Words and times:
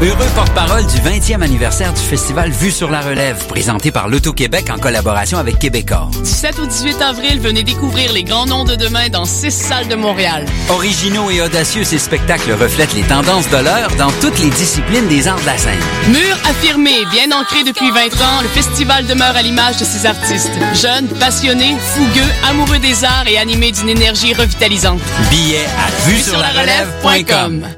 Heureux 0.00 0.28
porte-parole 0.36 0.86
du 0.86 0.98
20e 0.98 1.42
anniversaire 1.42 1.92
du 1.92 2.00
festival 2.00 2.52
Vue 2.52 2.70
sur 2.70 2.88
la 2.88 3.00
relève, 3.00 3.44
présenté 3.48 3.90
par 3.90 4.06
l'Auto-Québec 4.06 4.70
en 4.70 4.78
collaboration 4.78 5.38
avec 5.38 5.58
Québecor. 5.58 6.10
Du 6.22 6.30
7 6.30 6.56
au 6.60 6.66
18 6.66 7.02
avril, 7.02 7.40
venez 7.40 7.64
découvrir 7.64 8.12
les 8.12 8.22
grands 8.22 8.46
noms 8.46 8.62
de 8.62 8.76
demain 8.76 9.08
dans 9.08 9.24
six 9.24 9.50
salles 9.50 9.88
de 9.88 9.96
Montréal. 9.96 10.46
Originaux 10.68 11.30
et 11.30 11.42
audacieux, 11.42 11.82
ces 11.82 11.98
spectacles 11.98 12.52
reflètent 12.52 12.94
les 12.94 13.02
tendances 13.02 13.50
de 13.50 13.56
l'heure 13.56 13.90
dans 13.98 14.12
toutes 14.20 14.38
les 14.38 14.50
disciplines 14.50 15.08
des 15.08 15.26
arts 15.26 15.40
de 15.40 15.46
la 15.46 15.58
scène. 15.58 15.80
Mur 16.06 16.36
affirmé, 16.48 16.92
bien 17.10 17.36
ancré 17.36 17.64
depuis 17.64 17.90
20 17.90 17.98
ans, 18.22 18.42
le 18.42 18.48
festival 18.50 19.04
demeure 19.04 19.34
à 19.34 19.42
l'image 19.42 19.78
de 19.78 19.84
ses 19.84 20.06
artistes. 20.06 20.52
Jeunes, 20.80 21.08
passionnés, 21.18 21.76
fougueux, 21.80 22.32
amoureux 22.48 22.78
des 22.78 23.02
arts 23.02 23.26
et 23.26 23.36
animés 23.36 23.72
d'une 23.72 23.88
énergie 23.88 24.32
revitalisante. 24.32 25.00
Billets 25.28 25.66
à 25.66 26.08
vue 26.08 26.20
sur 26.20 26.38
la 26.38 26.50
relève.com. 26.50 27.77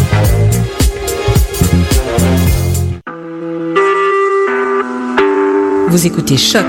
Vous 5.91 6.07
écoutez 6.07 6.37
Choc 6.37 6.65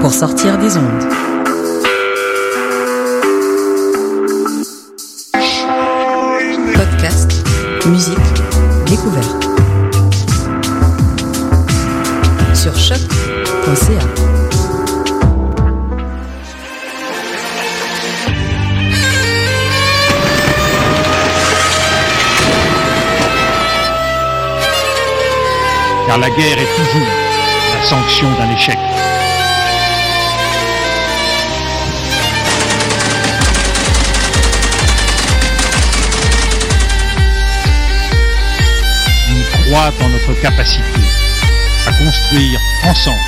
pour 0.00 0.12
sortir 0.12 0.56
des 0.56 0.76
ondes. 0.76 1.04
Podcast, 6.72 7.44
musique, 7.86 8.16
découverte. 8.86 9.48
Sur 12.54 12.76
choc.ca. 12.76 13.98
Car 26.06 26.18
la 26.18 26.30
guerre 26.30 26.58
est 26.60 26.76
toujours 26.76 27.29
sanction 27.84 28.30
d'un 28.32 28.50
échec. 28.50 28.78
On 39.30 39.64
croit 39.64 39.92
en 40.02 40.08
notre 40.08 40.34
capacité 40.40 40.82
à 41.86 41.92
construire 41.92 42.60
ensemble 42.84 43.18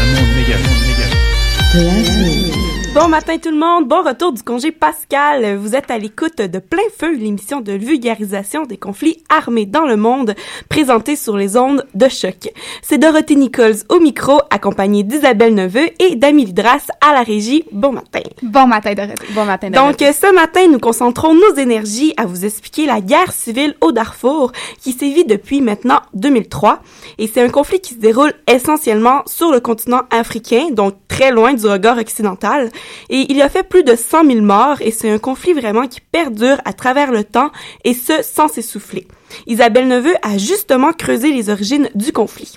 un 0.00 0.06
monde 0.06 0.34
méga, 0.34 0.56
monde 0.58 0.86
méga. 0.86 2.51
Bon 2.94 3.08
matin 3.08 3.38
tout 3.38 3.50
le 3.50 3.56
monde, 3.56 3.88
bon 3.88 4.02
retour 4.02 4.34
du 4.34 4.42
congé 4.42 4.70
Pascal. 4.70 5.56
Vous 5.56 5.74
êtes 5.74 5.90
à 5.90 5.96
l'écoute 5.96 6.36
de 6.42 6.58
Plein 6.58 6.82
Feu, 6.98 7.14
l'émission 7.16 7.62
de 7.62 7.72
vulgarisation 7.72 8.66
des 8.66 8.76
conflits 8.76 9.24
armés 9.30 9.64
dans 9.64 9.86
le 9.86 9.96
monde, 9.96 10.34
présentée 10.68 11.16
sur 11.16 11.38
les 11.38 11.56
ondes 11.56 11.86
de 11.94 12.08
choc. 12.10 12.52
C'est 12.82 12.98
Dorothée 12.98 13.36
Nichols 13.36 13.76
au 13.88 13.98
micro, 13.98 14.40
accompagnée 14.50 15.04
d'Isabelle 15.04 15.54
Neveu 15.54 15.88
et 16.00 16.16
d'Amélie 16.16 16.52
Drasse 16.52 16.88
à 17.00 17.14
la 17.14 17.22
régie. 17.22 17.64
Bon 17.72 17.92
matin. 17.92 18.20
Bon 18.42 18.66
matin 18.66 18.92
Dorothée. 18.92 19.26
Bon 19.34 19.46
matin 19.46 19.70
Donc 19.70 19.96
ce 20.00 20.34
matin, 20.34 20.68
nous 20.68 20.78
concentrons 20.78 21.32
nos 21.32 21.54
énergies 21.54 22.12
à 22.18 22.26
vous 22.26 22.44
expliquer 22.44 22.84
la 22.84 23.00
guerre 23.00 23.32
civile 23.32 23.74
au 23.80 23.92
Darfour 23.92 24.52
qui 24.82 24.92
sévit 24.92 25.24
depuis 25.24 25.62
maintenant 25.62 26.02
2003 26.12 26.82
et 27.16 27.26
c'est 27.26 27.40
un 27.40 27.48
conflit 27.48 27.80
qui 27.80 27.94
se 27.94 28.00
déroule 28.00 28.34
essentiellement 28.46 29.22
sur 29.24 29.50
le 29.50 29.60
continent 29.60 30.02
africain, 30.10 30.68
donc 30.72 30.96
très 31.08 31.30
loin 31.30 31.54
du 31.54 31.66
regard 31.66 31.96
occidental. 31.96 32.70
Et 33.10 33.26
il 33.30 33.36
y 33.36 33.42
a 33.42 33.48
fait 33.48 33.62
plus 33.62 33.84
de 33.84 33.96
100 33.96 34.26
000 34.26 34.40
morts 34.40 34.80
et 34.80 34.90
c'est 34.90 35.10
un 35.10 35.18
conflit 35.18 35.52
vraiment 35.52 35.86
qui 35.86 36.00
perdure 36.00 36.60
à 36.64 36.72
travers 36.72 37.12
le 37.12 37.24
temps 37.24 37.50
et 37.84 37.94
ce 37.94 38.22
sans 38.22 38.48
s'essouffler. 38.48 39.06
Isabelle 39.46 39.88
Neveu 39.88 40.14
a 40.22 40.38
justement 40.38 40.92
creusé 40.92 41.32
les 41.32 41.50
origines 41.50 41.88
du 41.94 42.12
conflit. 42.12 42.54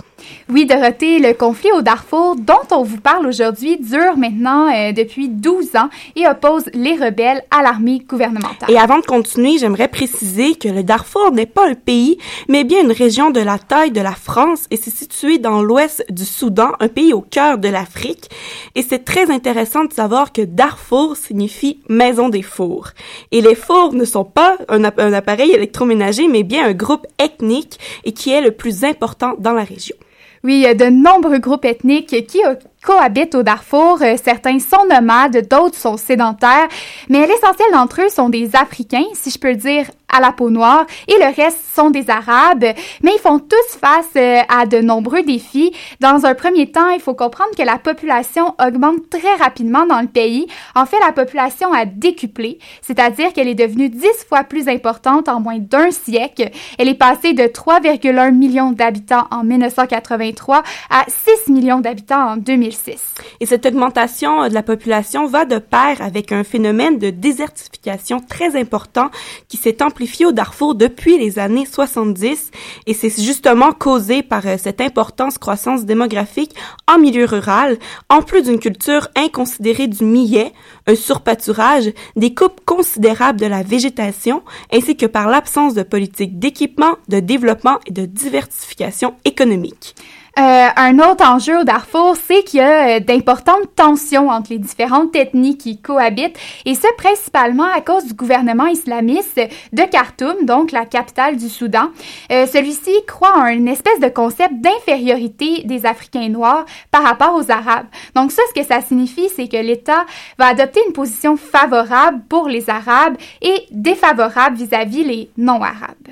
Oui, 0.50 0.66
Dorothée, 0.66 1.19
le 1.19 1.34
conflit 1.34 1.72
au 1.72 1.81
Darfour 1.81 2.36
dont 2.36 2.53
on 2.72 2.84
vous 2.84 3.00
parle 3.00 3.28
aujourd'hui 3.28 3.78
dure 3.78 4.18
maintenant 4.18 4.72
euh, 4.74 4.91
depuis 4.91 5.30
12 5.30 5.75
ans 5.75 5.90
et 6.16 6.28
oppose 6.28 6.66
les 6.74 6.94
rebelles 6.94 7.44
à 7.52 7.62
l'armée 7.64 8.00
gouvernementale. 8.00 8.69
Et 8.69 8.78
avant 8.78 9.00
de 9.00 9.06
continuer, 9.06 9.58
j'aimerais 9.58 9.88
préciser 9.88 10.56
que 10.56 10.68
le 10.68 10.84
Darfour 10.84 11.31
n'est 11.31 11.46
pas 11.46 11.68
un 11.68 11.74
pays, 11.74 12.18
mais 12.47 12.64
bien 12.64 12.81
une 12.81 12.91
région 12.91 13.31
de 13.31 13.40
la 13.40 13.58
taille 13.58 13.91
de 13.91 14.02
la 14.02 14.14
France 14.14 14.66
et 14.72 14.78
c'est 14.78 14.96
situé 14.96 15.38
dans 15.38 15.62
l'ouest 15.62 16.06
du 16.09 16.25
Soudan, 16.25 16.72
un 16.80 16.88
pays 16.88 17.14
au 17.14 17.22
cœur 17.22 17.58
de 17.58 17.69
l'Afrique. 17.69 18.30
Et 18.75 18.81
c'est 18.81 19.03
très 19.03 19.31
intéressant 19.31 19.85
de 19.85 19.94
savoir 19.94 20.31
que 20.31 20.41
Darfour 20.41 21.16
signifie 21.16 21.80
maison 21.90 22.30
des 22.30 22.41
fours. 22.41 22.90
Et 23.31 23.41
les 23.41 23.56
fours 23.56 23.94
ne 23.94 24.06
sont 24.06 24.25
pas 24.25 24.58
un, 24.69 24.84
un 24.84 25.14
appareil 25.14 25.52
électroménager, 25.52 26.28
mais 26.28 26.44
bien 26.44 26.65
un 26.66 26.74
groupe 26.74 27.08
ethnique 27.20 27.80
et 28.03 28.12
qui 28.12 28.31
est 28.31 28.42
le 28.42 28.52
plus 28.52 28.84
important 28.84 29.36
dans 29.40 29.53
la 29.53 29.64
région. 29.64 29.96
Oui, 30.44 30.56
il 30.56 30.62
y 30.62 30.68
a 30.68 30.76
de 30.76 30.86
nombreux 30.86 31.40
groupes 31.40 31.66
ethniques 31.66 32.28
qui 32.28 32.42
cohabitent 32.85 33.35
au 33.35 33.44
Darfour. 33.44 34.00
Euh, 34.01 34.16
certains 34.23 34.59
sont 34.59 34.85
nomades, 34.90 35.47
d'autres 35.50 35.78
sont 35.78 35.97
sédentaires, 35.97 36.68
mais 37.09 37.25
l'essentiel 37.25 37.68
d'entre 37.73 38.03
eux 38.03 38.09
sont 38.09 38.29
des 38.29 38.56
Africains, 38.56 39.06
si 39.13 39.31
je 39.31 39.40
peux 39.40 39.56
dire 39.56 39.88
à 40.16 40.22
la 40.22 40.31
peau 40.31 40.50
noire, 40.50 40.85
et 41.07 41.18
le 41.18 41.35
reste 41.35 41.59
sont 41.75 41.90
des 41.90 42.09
Arabes, 42.09 42.63
mais 43.03 43.12
ils 43.16 43.19
font 43.19 43.40
tous 43.40 43.78
face 43.79 44.06
euh, 44.16 44.40
à 44.47 44.66
de 44.66 44.79
nombreux 44.79 45.23
défis. 45.23 45.73
Dans 46.00 46.25
un 46.25 46.34
premier 46.35 46.72
temps, 46.72 46.90
il 46.90 47.01
faut 47.01 47.16
comprendre 47.16 47.51
que 47.57 47.63
la 47.63 47.78
population 47.78 48.56
augmente 48.66 49.09
très 49.09 49.35
rapidement 49.35 49.85
dans 49.85 50.00
le 50.00 50.07
pays. 50.07 50.47
En 50.75 50.85
fait, 50.85 51.00
la 51.06 51.12
population 51.12 51.73
a 51.73 51.85
décuplé, 51.85 52.59
c'est-à-dire 52.81 53.34
qu'elle 53.34 53.47
est 53.47 53.56
devenue 53.56 53.90
dix 53.90 54.25
fois 54.29 54.44
plus 54.44 54.69
importante 54.69 55.28
en 55.28 55.41
moins 55.41 55.59
d'un 55.59 55.91
siècle. 55.91 56.50
Elle 56.78 56.88
est 56.88 56.94
passée 56.94 57.34
de 57.34 57.44
3,1 57.44 58.31
millions 58.31 58.72
d'habitants 58.72 59.28
en 59.31 59.44
1983 59.44 60.63
à 60.90 61.06
6 61.46 61.52
millions 61.52 61.79
d'habitants 61.79 62.34
en 62.34 62.38
2006. 62.75 63.02
Et 63.40 63.46
cette 63.46 63.66
augmentation 63.66 64.47
de 64.47 64.53
la 64.53 64.63
population 64.63 65.25
va 65.28 65.46
de 65.46 65.58
pair 65.58 66.02
avec 66.02 66.31
un 66.31 66.44
phénomène 66.44 67.00
de 67.00 67.09
désertification 67.09 68.19
très 68.19 68.59
important 68.59 69.09
qui 69.47 69.58
s'est 69.58 69.81
amplifié 69.84 70.25
au 70.25 70.31
Darfour 70.31 70.75
depuis 70.75 71.18
les 71.18 71.40
années 71.40 71.66
70 71.66 72.52
et 72.88 72.94
c'est 72.94 73.09
justement 73.22 73.72
causé 73.72 74.24
par 74.24 74.46
euh, 74.46 74.56
cette 74.58 74.81
importante 74.81 75.38
croissance 75.38 75.85
démographique 75.85 76.56
en 76.88 76.97
milieu 77.00 77.25
rural, 77.25 77.78
en 78.09 78.22
plus 78.22 78.44
d'une 78.44 78.59
culture 78.59 79.08
inconsidérée 79.16 79.88
du 79.88 80.03
millet, 80.03 80.53
un 80.88 80.96
surpâturage, 80.96 81.91
des 82.16 82.34
coupes 82.34 82.62
considérables 82.66 83.40
de 83.40 83.46
la 83.46 83.64
végétation, 83.64 84.44
ainsi 84.72 84.96
que 84.96 85.05
par 85.05 85.28
l'absence 85.28 85.73
de 85.73 85.84
politique 85.84 86.40
d'équipement, 86.40 86.96
de 87.09 87.20
développement 87.20 87.79
et 87.85 87.91
de 87.91 88.05
diversification 88.05 89.16
économique. 89.26 89.96
Euh, 90.37 90.67
un 90.76 90.99
autre 90.99 91.26
enjeu 91.26 91.61
au 91.61 91.64
Darfour, 91.64 92.17
c'est 92.17 92.43
qu'il 92.43 92.59
y 92.59 92.61
a 92.61 92.97
euh, 92.97 92.99
d'importantes 92.99 93.73
tensions 93.73 94.28
entre 94.28 94.52
les 94.52 94.58
différentes 94.58 95.16
ethnies 95.16 95.58
qui 95.58 95.79
cohabitent, 95.79 96.37
et 96.66 96.76
ce 96.76 96.87
principalement 96.97 97.64
à 97.73 97.79
cause 97.79 98.03
du 98.05 98.14
gouvernement 98.14 98.66
islamiste 98.66 99.40
de 99.72 99.84
Khartoum, 99.84 100.46
donc 100.46 100.73
la 100.73 100.85
capitale 100.85 101.37
du 101.37 101.47
Soudan. 101.47 101.87
Euh, 102.34 102.47
Celui-ci 102.47 102.91
croit 103.08 103.37
en 103.37 103.46
une 103.46 103.70
espèce 103.70 103.99
de 104.02 104.09
concept 104.09 104.55
d'infériorité 104.59 105.64
des 105.64 105.85
Africains 105.85 106.28
noirs 106.28 106.66
par 106.91 107.03
rapport 107.03 107.34
aux 107.35 107.49
Arabes. 107.49 107.87
Donc 108.14 108.34
ça, 108.34 108.41
ce 108.49 108.59
que 108.59 108.67
ça 108.67 108.82
signifie, 108.82 109.29
c'est 109.34 109.47
que 109.47 109.58
l'État 109.58 110.05
va 110.37 110.47
adopter 110.47 110.82
une 110.85 110.93
position 110.93 111.37
favorable 111.37 112.22
pour 112.28 112.49
les 112.49 112.70
Arabes 112.70 113.16
et 113.41 113.67
défavorable 113.72 114.58
vis-à-vis 114.58 115.05
les 115.05 115.29
non-Arabes. 115.37 116.09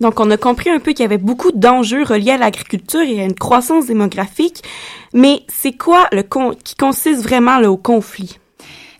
Donc 0.00 0.20
on 0.20 0.30
a 0.30 0.36
compris 0.36 0.70
un 0.70 0.78
peu 0.78 0.92
qu'il 0.92 1.02
y 1.02 1.06
avait 1.06 1.18
beaucoup 1.18 1.52
d'enjeux 1.52 2.04
reliés 2.04 2.32
à 2.32 2.38
l'agriculture 2.38 3.00
et 3.00 3.20
à 3.20 3.24
une 3.24 3.34
croissance 3.34 3.86
démographique, 3.86 4.62
mais 5.12 5.42
c'est 5.48 5.76
quoi 5.76 6.08
le 6.12 6.22
con 6.22 6.54
qui 6.62 6.74
consiste 6.74 7.22
vraiment 7.22 7.58
là, 7.58 7.70
au 7.70 7.76
conflit? 7.76 8.38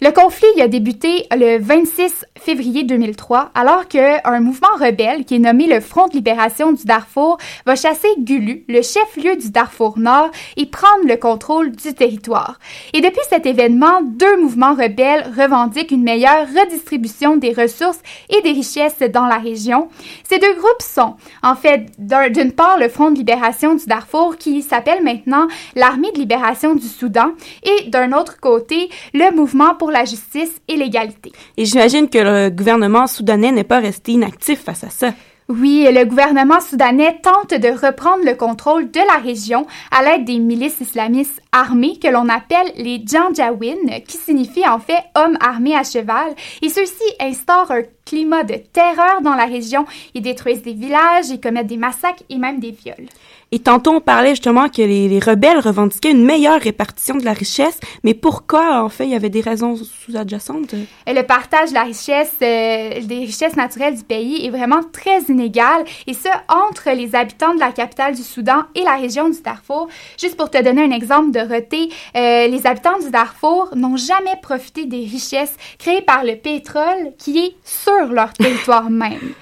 Le 0.03 0.11
conflit 0.11 0.61
a 0.61 0.69
débuté 0.69 1.27
le 1.35 1.59
26 1.59 2.27
février 2.39 2.85
2003, 2.85 3.51
alors 3.55 3.89
qu'un 3.89 4.41
mouvement 4.41 4.75
rebelle, 4.79 5.25
qui 5.25 5.37
est 5.37 5.39
nommé 5.39 5.67
le 5.67 5.81
Front 5.81 6.07
de 6.09 6.13
libération 6.13 6.73
du 6.73 6.85
Darfour, 6.85 7.39
va 7.65 7.77
chasser 7.77 8.09
Gulu, 8.19 8.65
le 8.69 8.83
chef-lieu 8.83 9.37
du 9.37 9.51
Darfour 9.51 9.99
Nord, 9.99 10.31
et 10.59 10.67
prendre 10.67 11.07
le 11.09 11.17
contrôle 11.17 11.73
du 11.73 11.95
territoire. 11.95 12.59
Et 12.93 13.01
depuis 13.01 13.23
cet 13.31 13.47
événement, 13.47 14.03
deux 14.03 14.39
mouvements 14.39 14.75
rebelles 14.75 15.33
revendiquent 15.35 15.93
une 15.93 16.03
meilleure 16.03 16.47
redistribution 16.47 17.39
des 17.39 17.55
ressources 17.55 18.01
et 18.29 18.43
des 18.43 18.53
richesses 18.53 18.99
dans 18.99 19.27
la 19.27 19.39
région. 19.39 19.89
Ces 20.29 20.39
deux 20.39 20.55
groupes 20.57 20.83
sont, 20.83 21.15
en 21.43 21.55
fait, 21.57 21.87
d'une 21.99 22.53
part, 22.53 22.79
le 22.79 22.91
Front 22.91 23.13
de 23.13 23.17
libération 23.17 23.75
du 23.75 23.87
Darfour, 23.87 24.37
qui 24.37 24.61
s'appelle 24.61 25.03
maintenant 25.03 25.47
l'Armée 25.75 26.13
de 26.13 26.19
libération 26.19 26.75
du 26.75 26.87
Soudan, 26.87 27.31
et 27.63 27.89
d'un 27.89 28.13
autre 28.13 28.39
côté, 28.41 28.91
le 29.15 29.35
mouvement 29.35 29.75
pour 29.75 29.87
la 29.97 30.05
justice 30.05 30.61
et 30.69 30.77
l'égalité. 30.77 31.33
Et 31.57 31.65
j'imagine 31.65 32.09
que 32.09 32.19
le 32.19 32.51
gouvernement 32.51 33.07
soudanais 33.07 33.53
n'est 33.53 33.65
pas 33.65 33.81
resté 33.81 34.13
inactif 34.13 34.63
face 34.63 34.85
à 34.85 34.91
ça. 34.91 35.13
Oui, 35.49 35.87
le 35.89 36.05
gouvernement 36.05 36.61
soudanais 36.61 37.21
tente 37.23 37.55
de 37.55 37.69
reprendre 37.69 38.25
le 38.25 38.35
contrôle 38.35 38.91
de 38.91 38.99
la 38.99 39.23
région 39.23 39.65
à 39.93 40.03
l'aide 40.03 40.25
des 40.25 40.41
milices 40.41 40.81
islamistes 40.81 41.41
armées 41.53 42.01
que 42.03 42.09
l'on 42.09 42.29
appelle 42.29 42.73
les 42.77 43.01
Janjaweed, 43.07 44.05
qui 44.09 44.17
signifie 44.17 44.67
en 44.67 44.81
fait 44.81 45.05
hommes 45.15 45.39
armés 45.41 45.77
à 45.77 45.85
cheval, 45.85 46.35
et 46.63 46.69
ceux-ci 46.69 47.05
instaurent 47.21 47.71
un 47.71 47.83
climat 48.07 48.45
de 48.45 48.55
terreur 48.55 49.21
dans 49.23 49.35
la 49.35 49.45
région. 49.45 49.85
Ils 50.15 50.23
détruisent 50.23 50.63
des 50.63 50.73
villages, 50.73 51.29
ils 51.29 51.41
commettent 51.41 51.67
des 51.67 51.77
massacres 51.77 52.23
et 52.31 52.39
même 52.39 52.61
des 52.61 52.71
viols. 52.71 53.09
Et 53.53 53.61
tantôt, 53.61 53.93
on 53.93 54.01
parlait 54.01 54.31
justement 54.31 54.69
que 54.69 54.83
les, 54.83 55.21
rebelles 55.21 55.61
revendiquaient 55.61 56.11
une 56.11 56.25
meilleure 56.25 56.61
répartition 56.61 57.15
de 57.15 57.25
la 57.25 57.33
richesse, 57.33 57.79
mais 58.03 58.13
pourquoi, 58.13 58.83
en 58.83 58.89
fait, 58.89 59.05
il 59.05 59.11
y 59.11 59.15
avait 59.15 59.31
des 59.31 59.41
raisons 59.41 59.77
sous-adjacentes? 59.77 60.75
Le 61.07 61.23
partage 61.23 61.69
de 61.69 61.75
la 61.75 61.85
richesse, 61.85 62.35
euh, 62.43 63.01
des 63.03 63.19
richesses 63.21 63.55
naturelles 63.55 63.97
du 63.97 64.03
pays 64.03 64.45
est 64.45 64.51
vraiment 64.51 64.81
très 64.93 65.21
inégal, 65.29 65.85
et 66.09 66.13
ce, 66.13 66.29
entre 66.49 66.91
les 66.91 67.15
habitants 67.15 67.55
de 67.55 67.61
la 67.61 67.71
capitale 67.71 68.17
du 68.17 68.23
Soudan 68.23 68.63
et 68.75 68.83
la 68.83 68.97
région 68.97 69.29
du 69.29 69.41
Darfour. 69.41 69.89
Juste 70.21 70.37
pour 70.37 70.51
te 70.51 70.61
donner 70.61 70.83
un 70.83 70.91
exemple 70.91 71.31
de 71.31 71.41
reté, 71.41 71.89
euh, 72.17 72.49
les 72.49 72.67
habitants 72.67 72.99
du 72.99 73.11
Darfour 73.11 73.71
n'ont 73.77 73.97
jamais 73.97 74.37
profité 74.43 74.87
des 74.87 75.05
richesses 75.05 75.57
créées 75.79 76.03
par 76.03 76.25
le 76.25 76.35
pétrole 76.35 77.13
qui 77.17 77.39
est 77.39 77.55
leur 78.05 78.33
territoire 78.33 78.91
même 78.91 79.33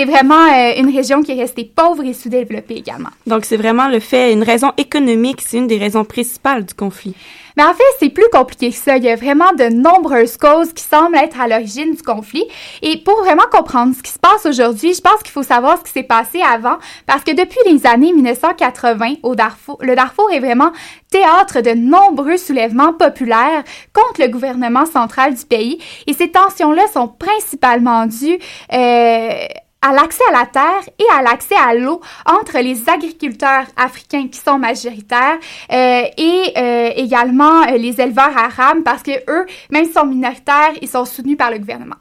c'est 0.00 0.06
vraiment 0.06 0.46
euh, 0.46 0.72
une 0.78 0.94
région 0.94 1.22
qui 1.22 1.32
est 1.32 1.40
restée 1.40 1.64
pauvre 1.64 2.02
et 2.04 2.14
sous-développée 2.14 2.76
également. 2.76 3.10
Donc, 3.26 3.44
c'est 3.44 3.58
vraiment 3.58 3.86
le 3.86 4.00
fait, 4.00 4.32
une 4.32 4.42
raison 4.42 4.72
économique, 4.78 5.42
c'est 5.42 5.58
une 5.58 5.66
des 5.66 5.76
raisons 5.76 6.06
principales 6.06 6.64
du 6.64 6.72
conflit. 6.72 7.14
Mais 7.58 7.64
en 7.64 7.74
fait, 7.74 7.82
c'est 7.98 8.08
plus 8.08 8.28
compliqué 8.32 8.70
que 8.70 8.76
ça. 8.76 8.96
Il 8.96 9.04
y 9.04 9.10
a 9.10 9.16
vraiment 9.16 9.52
de 9.52 9.64
nombreuses 9.64 10.38
causes 10.38 10.72
qui 10.72 10.82
semblent 10.82 11.16
être 11.16 11.38
à 11.38 11.48
l'origine 11.48 11.94
du 11.94 12.00
conflit. 12.00 12.44
Et 12.80 12.96
pour 12.96 13.18
vraiment 13.18 13.44
comprendre 13.52 13.94
ce 13.94 14.02
qui 14.02 14.10
se 14.12 14.18
passe 14.18 14.46
aujourd'hui, 14.46 14.94
je 14.94 15.02
pense 15.02 15.22
qu'il 15.22 15.32
faut 15.32 15.42
savoir 15.42 15.76
ce 15.76 15.82
qui 15.82 15.92
s'est 15.92 16.02
passé 16.02 16.40
avant, 16.40 16.78
parce 17.06 17.22
que 17.22 17.32
depuis 17.32 17.58
les 17.70 17.86
années 17.86 18.14
1980, 18.14 19.16
au 19.22 19.34
Darfour, 19.34 19.76
le 19.82 19.94
Darfour 19.94 20.30
est 20.32 20.40
vraiment 20.40 20.72
théâtre 21.10 21.60
de 21.60 21.72
nombreux 21.72 22.38
soulèvements 22.38 22.94
populaires 22.94 23.64
contre 23.92 24.22
le 24.22 24.28
gouvernement 24.28 24.86
central 24.86 25.34
du 25.34 25.44
pays. 25.44 25.78
Et 26.06 26.14
ces 26.14 26.30
tensions-là 26.30 26.86
sont 26.94 27.08
principalement 27.08 28.06
dues 28.06 28.38
euh, 28.72 29.46
à 29.82 29.92
l'accès 29.92 30.22
à 30.28 30.32
la 30.32 30.46
terre 30.46 30.92
et 30.98 31.04
à 31.12 31.22
l'accès 31.22 31.54
à 31.56 31.74
l'eau 31.74 32.00
entre 32.26 32.58
les 32.58 32.88
agriculteurs 32.88 33.64
africains 33.76 34.28
qui 34.28 34.38
sont 34.38 34.58
majoritaires 34.58 35.38
euh, 35.72 36.02
et 36.16 36.52
euh, 36.56 36.90
également 36.96 37.62
euh, 37.62 37.76
les 37.76 38.00
éleveurs 38.00 38.36
arabes 38.36 38.82
parce 38.84 39.02
que 39.02 39.12
eux, 39.30 39.46
même 39.70 39.84
s'ils 39.84 39.94
sont 39.94 40.06
minoritaires, 40.06 40.72
ils 40.82 40.88
sont 40.88 41.04
soutenus 41.04 41.38
par 41.38 41.50
le 41.50 41.58
gouvernement. 41.58 41.96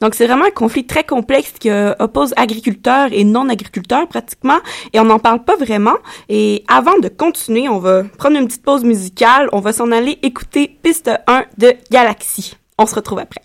Donc 0.00 0.14
c'est 0.14 0.26
vraiment 0.26 0.44
un 0.44 0.50
conflit 0.50 0.86
très 0.86 1.04
complexe 1.04 1.52
qui 1.58 1.70
oppose 1.98 2.34
agriculteurs 2.36 3.08
et 3.12 3.24
non-agriculteurs 3.24 4.06
pratiquement 4.08 4.58
et 4.92 5.00
on 5.00 5.04
n'en 5.04 5.18
parle 5.18 5.42
pas 5.44 5.56
vraiment. 5.56 5.96
Et 6.28 6.64
avant 6.68 6.98
de 6.98 7.08
continuer, 7.08 7.68
on 7.68 7.78
va 7.78 8.02
prendre 8.18 8.36
une 8.36 8.46
petite 8.46 8.64
pause 8.64 8.84
musicale, 8.84 9.48
on 9.52 9.60
va 9.60 9.72
s'en 9.72 9.90
aller 9.90 10.18
écouter 10.22 10.76
piste 10.82 11.10
1 11.26 11.44
de 11.56 11.72
Galaxy. 11.90 12.56
On 12.78 12.86
se 12.86 12.94
retrouve 12.94 13.20
après. 13.20 13.42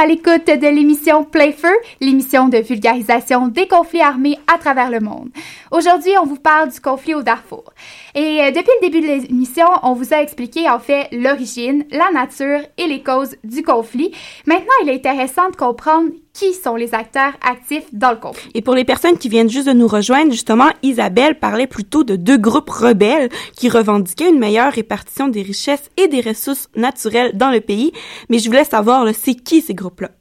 À 0.00 0.06
l'écoute 0.06 0.46
de 0.46 0.66
l'émission 0.66 1.24
Playfeu, 1.24 1.68
l'émission 2.00 2.48
de 2.48 2.56
vulgarisation 2.56 3.48
des 3.48 3.68
conflits 3.68 4.00
armés 4.00 4.38
à 4.46 4.56
travers 4.56 4.90
le 4.90 4.98
monde. 4.98 5.28
Aujourd'hui, 5.70 6.12
on 6.18 6.24
vous 6.24 6.38
parle 6.38 6.70
du 6.70 6.80
conflit 6.80 7.14
au 7.14 7.22
Darfour. 7.22 7.74
Et 8.14 8.40
euh, 8.40 8.50
depuis 8.50 8.72
le 8.80 8.88
début 8.88 9.02
de 9.02 9.06
l'émission, 9.06 9.66
on 9.82 9.92
vous 9.92 10.14
a 10.14 10.22
expliqué 10.22 10.70
en 10.70 10.78
fait 10.78 11.08
l'origine, 11.12 11.84
la 11.90 12.10
nature 12.12 12.60
et 12.78 12.86
les 12.86 13.02
causes 13.02 13.36
du 13.44 13.62
conflit. 13.62 14.10
Maintenant, 14.46 14.72
il 14.82 14.88
est 14.88 15.06
intéressant 15.06 15.50
de 15.50 15.56
comprendre 15.56 16.08
qui 16.40 16.54
sont 16.54 16.74
les 16.74 16.94
acteurs 16.94 17.34
actifs 17.42 17.84
dans 17.92 18.12
le 18.12 18.16
conflit. 18.16 18.50
Et 18.54 18.62
pour 18.62 18.74
les 18.74 18.86
personnes 18.86 19.18
qui 19.18 19.28
viennent 19.28 19.50
juste 19.50 19.66
de 19.66 19.74
nous 19.74 19.86
rejoindre, 19.86 20.32
justement, 20.32 20.70
Isabelle 20.82 21.38
parlait 21.38 21.66
plutôt 21.66 22.02
de 22.02 22.16
deux 22.16 22.38
groupes 22.38 22.70
rebelles 22.70 23.28
qui 23.54 23.68
revendiquaient 23.68 24.30
une 24.30 24.38
meilleure 24.38 24.72
répartition 24.72 25.28
des 25.28 25.42
richesses 25.42 25.90
et 25.98 26.08
des 26.08 26.22
ressources 26.22 26.70
naturelles 26.76 27.36
dans 27.36 27.50
le 27.50 27.60
pays. 27.60 27.92
Mais 28.30 28.38
je 28.38 28.46
voulais 28.46 28.64
savoir, 28.64 29.06
c'est 29.12 29.34
qui 29.34 29.60
ces 29.60 29.74
groupes-là? 29.74 30.12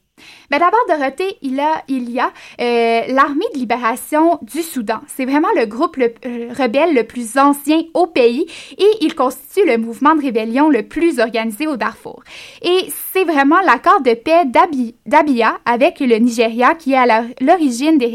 Mais 0.52 0.58
d'abord, 0.58 0.80
Dorothée, 0.88 1.38
il, 1.42 1.60
a, 1.60 1.84
il 1.88 2.10
y 2.10 2.20
a 2.20 2.32
euh, 2.60 3.02
l'armée 3.10 3.46
de 3.54 3.60
libération 3.60 4.40
du 4.42 4.64
Soudan. 4.64 5.00
C'est 5.08 5.26
vraiment 5.26 5.50
le 5.56 5.66
groupe 5.66 5.98
euh, 6.00 6.50
rebelle 6.58 6.96
le 6.96 7.04
plus 7.04 7.38
ancien 7.38 7.82
au 7.94 8.08
pays 8.08 8.48
et 8.78 8.90
il 9.02 9.14
constitue 9.14 9.68
le 9.68 9.78
mouvement 9.78 10.16
de 10.16 10.22
rébellion 10.22 10.70
le 10.70 10.84
plus 10.84 11.20
organisé 11.20 11.68
au 11.68 11.78
Darfour. 11.78 12.24
Et 12.64 12.88
c'est 13.14 13.26
vraiment 13.26 13.60
l'accord 13.62 14.02
de 14.02 14.14
paix 14.14 14.46
d'Abia 15.06 15.60
avec 15.66 16.00
le 16.00 16.16
Nigeria 16.16 16.74
qui 16.74 16.94
est 16.94 16.98
à 16.98 17.24
l'origine 17.42 17.98
des, 17.98 18.08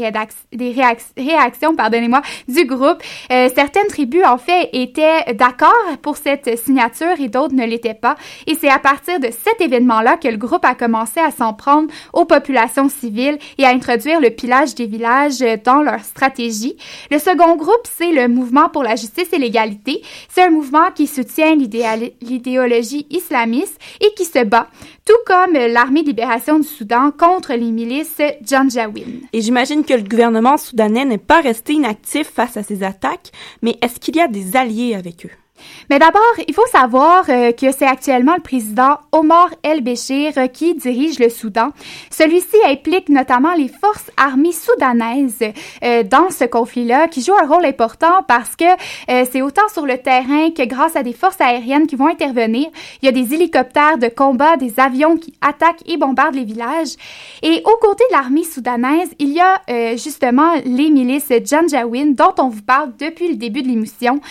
réactions 1.17 1.75
pardonnez-moi, 1.75 2.21
du 2.47 2.65
groupe. 2.65 3.01
Euh, 3.31 3.49
certaines 3.55 3.87
tribus, 3.87 4.25
en 4.25 4.37
fait, 4.37 4.69
étaient 4.73 5.33
d'accord 5.35 5.73
pour 6.01 6.17
cette 6.17 6.57
signature 6.59 7.19
et 7.19 7.29
d'autres 7.29 7.55
ne 7.55 7.65
l'étaient 7.65 7.93
pas. 7.93 8.15
Et 8.47 8.55
c'est 8.55 8.69
à 8.69 8.79
partir 8.79 9.19
de 9.19 9.29
cet 9.31 9.61
événement-là 9.61 10.17
que 10.17 10.27
le 10.27 10.37
groupe 10.37 10.65
a 10.65 10.75
commencé 10.75 11.19
à 11.19 11.31
s'en 11.31 11.53
prendre 11.53 11.87
aux 12.25 12.27
populations 12.27 12.89
civiles 12.89 13.37
et 13.59 13.65
à 13.65 13.69
introduire 13.69 14.19
le 14.19 14.31
pillage 14.31 14.73
des 14.73 14.87
villages 14.87 15.43
dans 15.63 15.83
leur 15.83 15.99
stratégie. 15.99 16.75
Le 17.11 17.19
second 17.19 17.55
groupe, 17.55 17.87
c'est 17.95 18.11
le 18.11 18.27
mouvement 18.27 18.67
pour 18.69 18.81
la 18.81 18.95
justice 18.95 19.31
et 19.31 19.37
l'égalité. 19.37 20.01
C'est 20.27 20.43
un 20.43 20.49
mouvement 20.49 20.91
qui 20.93 21.05
soutient 21.05 21.55
l'idéologie 21.55 23.05
islamiste 23.11 23.79
et 24.01 24.11
qui 24.15 24.25
se 24.25 24.43
bat, 24.43 24.67
tout 25.05 25.13
comme 25.27 25.53
l'armée 25.53 26.01
de 26.01 26.07
libération 26.07 26.57
du 26.57 26.67
Soudan 26.67 27.11
contre 27.11 27.53
les 27.53 27.71
milices 27.71 28.21
Janjaweed. 28.43 29.25
Et 29.31 29.41
j'imagine 29.41 29.85
que 29.85 29.93
le 29.93 30.03
gouvernement 30.03 30.57
soudanais 30.57 31.05
n'est 31.05 31.17
pas 31.19 31.41
resté 31.41 31.73
inactif 31.73 32.27
face 32.27 32.57
à 32.57 32.63
ces 32.63 32.81
attaques, 32.83 33.31
mais 33.61 33.77
est-ce 33.81 33.99
qu'il 33.99 34.15
y 34.15 34.21
a 34.21 34.27
des 34.27 34.55
alliés 34.55 34.95
avec 34.95 35.27
eux? 35.27 35.44
Mais 35.89 35.99
d'abord, 35.99 36.21
il 36.47 36.53
faut 36.53 36.65
savoir 36.71 37.25
euh, 37.29 37.51
que 37.51 37.71
c'est 37.71 37.85
actuellement 37.85 38.35
le 38.35 38.41
président 38.41 38.97
Omar 39.11 39.49
El-Béchir 39.63 40.33
euh, 40.37 40.47
qui 40.47 40.73
dirige 40.73 41.19
le 41.19 41.29
Soudan. 41.29 41.69
Celui-ci 42.09 42.57
implique 42.65 43.09
notamment 43.09 43.53
les 43.53 43.67
forces 43.67 44.09
armées 44.17 44.51
soudanaises 44.51 45.39
euh, 45.83 46.03
dans 46.03 46.29
ce 46.31 46.45
conflit-là, 46.45 47.07
qui 47.07 47.21
jouent 47.21 47.37
un 47.41 47.47
rôle 47.47 47.65
important 47.65 48.23
parce 48.27 48.55
que 48.55 48.65
c'est 49.07 49.41
autant 49.41 49.67
sur 49.71 49.85
le 49.85 49.97
terrain 49.97 50.49
que 50.51 50.65
grâce 50.65 50.95
à 50.95 51.03
des 51.03 51.13
forces 51.13 51.39
aériennes 51.39 51.87
qui 51.87 51.95
vont 51.95 52.07
intervenir. 52.07 52.67
Il 53.01 53.05
y 53.05 53.09
a 53.09 53.11
des 53.11 53.33
hélicoptères 53.33 53.97
de 53.97 54.07
combat, 54.07 54.57
des 54.57 54.79
avions 54.79 55.17
qui 55.17 55.33
attaquent 55.41 55.83
et 55.87 55.97
bombardent 55.97 56.35
les 56.35 56.43
villages. 56.43 56.95
Et 57.41 57.61
aux 57.65 57.77
côtés 57.77 58.03
de 58.09 58.15
l'armée 58.15 58.43
soudanaise, 58.43 59.09
il 59.19 59.29
y 59.29 59.39
a 59.39 59.61
justement 59.95 60.53
les 60.65 60.89
milices 60.89 61.31
Janjaweed 61.45 62.15
dont 62.15 62.33
on 62.39 62.49
vous 62.49 62.61
parle 62.61 62.91
depuis 62.97 63.29
le 63.29 63.35
début 63.35 63.61
de 63.61 63.67
l'émission. 63.67 64.21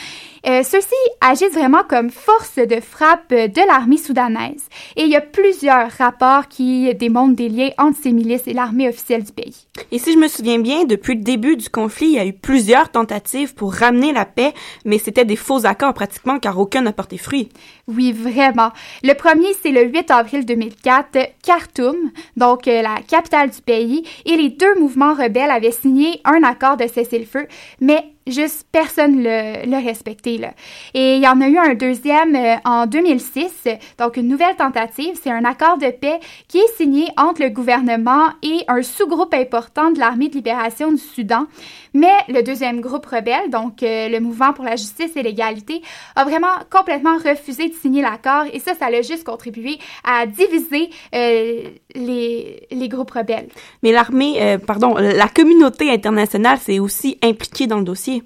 Euh, 0.47 0.63
Ceux-ci 0.63 0.95
agissent 1.21 1.55
vraiment 1.55 1.83
comme 1.89 2.11
force 2.11 2.57
de 2.57 2.81
frappe 2.81 3.31
de 3.31 3.67
l'armée 3.67 3.97
soudanaise. 3.97 4.69
Et 4.97 5.03
il 5.03 5.09
y 5.09 5.17
a 5.17 5.21
plusieurs 5.21 5.91
rapports 5.93 6.49
qui 6.49 6.95
démontrent 6.95 7.37
des 7.37 7.49
liens 7.49 7.71
entre 7.79 7.99
ces 8.03 8.13
milices 8.13 8.47
et 8.47 8.53
l'armée 8.53 8.89
officielle 8.89 9.25
du 9.25 9.33
pays. 9.33 9.67
Et 9.91 9.99
si 9.99 10.13
je 10.13 10.19
me 10.19 10.29
souviens 10.29 10.59
bien, 10.59 10.85
depuis 10.85 11.15
le 11.15 11.23
début 11.23 11.57
du 11.57 11.69
conflit, 11.69 12.07
il 12.07 12.13
y 12.13 12.19
a 12.19 12.27
eu 12.27 12.33
plusieurs 12.33 12.91
tentatives 12.91 13.55
pour 13.55 13.73
ramener 13.75 14.13
la 14.13 14.25
paix, 14.27 14.53
mais 14.85 14.99
c'était 14.99 15.25
des 15.25 15.37
faux 15.37 15.65
accords 15.67 15.95
pratiquement 15.95 16.39
car 16.39 16.59
aucun 16.59 16.83
n'a 16.83 16.93
porté 16.93 17.17
fruit. 17.17 17.49
Oui, 17.89 18.13
vraiment. 18.13 18.71
Le 19.03 19.15
premier, 19.15 19.49
c'est 19.63 19.71
le 19.71 19.85
8 19.85 20.11
avril 20.11 20.45
2004, 20.45 21.19
Khartoum, 21.43 21.97
donc 22.37 22.69
euh, 22.69 22.83
la 22.83 22.97
capitale 23.07 23.51
du 23.51 23.61
pays, 23.61 24.05
et 24.25 24.37
les 24.37 24.51
deux 24.51 24.79
mouvements 24.79 25.15
rebelles 25.15 25.51
avaient 25.51 25.71
signé 25.71 26.21
un 26.25 26.43
accord 26.43 26.77
de 26.77 26.87
cessez-le-feu, 26.87 27.47
mais 27.81 28.14
juste 28.27 28.67
personne 28.73 29.23
le, 29.23 29.67
le 29.67 29.85
respecté. 29.85 30.39
Là. 30.39 30.53
Et 30.95 31.17
il 31.17 31.23
y 31.23 31.29
en 31.29 31.41
a 31.41 31.49
eu 31.49 31.59
un 31.59 31.75
deuxième 31.75 32.35
euh, 32.35 32.57
en 32.65 32.87
2006, 32.87 33.69
donc 33.99 34.17
une 34.17 34.29
nouvelle 34.29 34.57
tentative. 34.57 35.19
C'est 35.23 35.31
un 35.31 35.45
accord 35.45 35.79
de 35.79 35.91
paix 35.91 36.21
qui 36.49 36.59
est 36.59 36.77
signé 36.77 37.09
entre 37.17 37.43
le 37.43 37.51
gouvernement 37.51 38.29
et 38.43 38.65
un 38.69 38.83
sous-groupe 38.83 39.35
important 39.35 39.91
de 39.91 39.99
l'armée 39.99 40.29
de 40.29 40.35
libération 40.35 40.91
du 40.91 40.99
Soudan. 40.99 41.47
Mais 41.93 42.15
le 42.29 42.43
deuxième 42.43 42.81
groupe 42.81 43.07
rebelle, 43.07 43.51
donc 43.51 43.83
euh, 43.83 44.09
le 44.09 44.21
mouvement 44.21 44.53
pour 44.53 44.65
la 44.65 44.77
justice 44.77 45.17
et 45.17 45.23
l'égalité, 45.23 45.83
a 46.17 46.25
vraiment 46.25 46.49
complètement 46.71 47.17
refusé 47.19 47.69
de 47.69 47.75
signer 47.75 48.03
l'accord 48.03 48.45
et 48.53 48.59
ça, 48.59 48.75
ça 48.75 48.87
a 48.87 49.03
juste 49.03 49.25
contribué 49.25 49.79
à 50.03 50.27
diviser 50.27 50.91
euh, 51.15 51.71
les, 51.95 52.67
les 52.71 52.89
groupes 52.89 53.11
rebelles. 53.11 53.49
Mais 53.83 53.93
l'armée, 53.93 54.59
pardon, 54.67 54.95
la 54.97 55.29
communauté 55.29 55.91
internationale 55.91 56.59
s'est 56.59 56.79
aussi 56.79 57.19
impliquée 57.23 57.67
dans 57.67 57.79
le 57.79 57.85
dossier. 57.85 58.23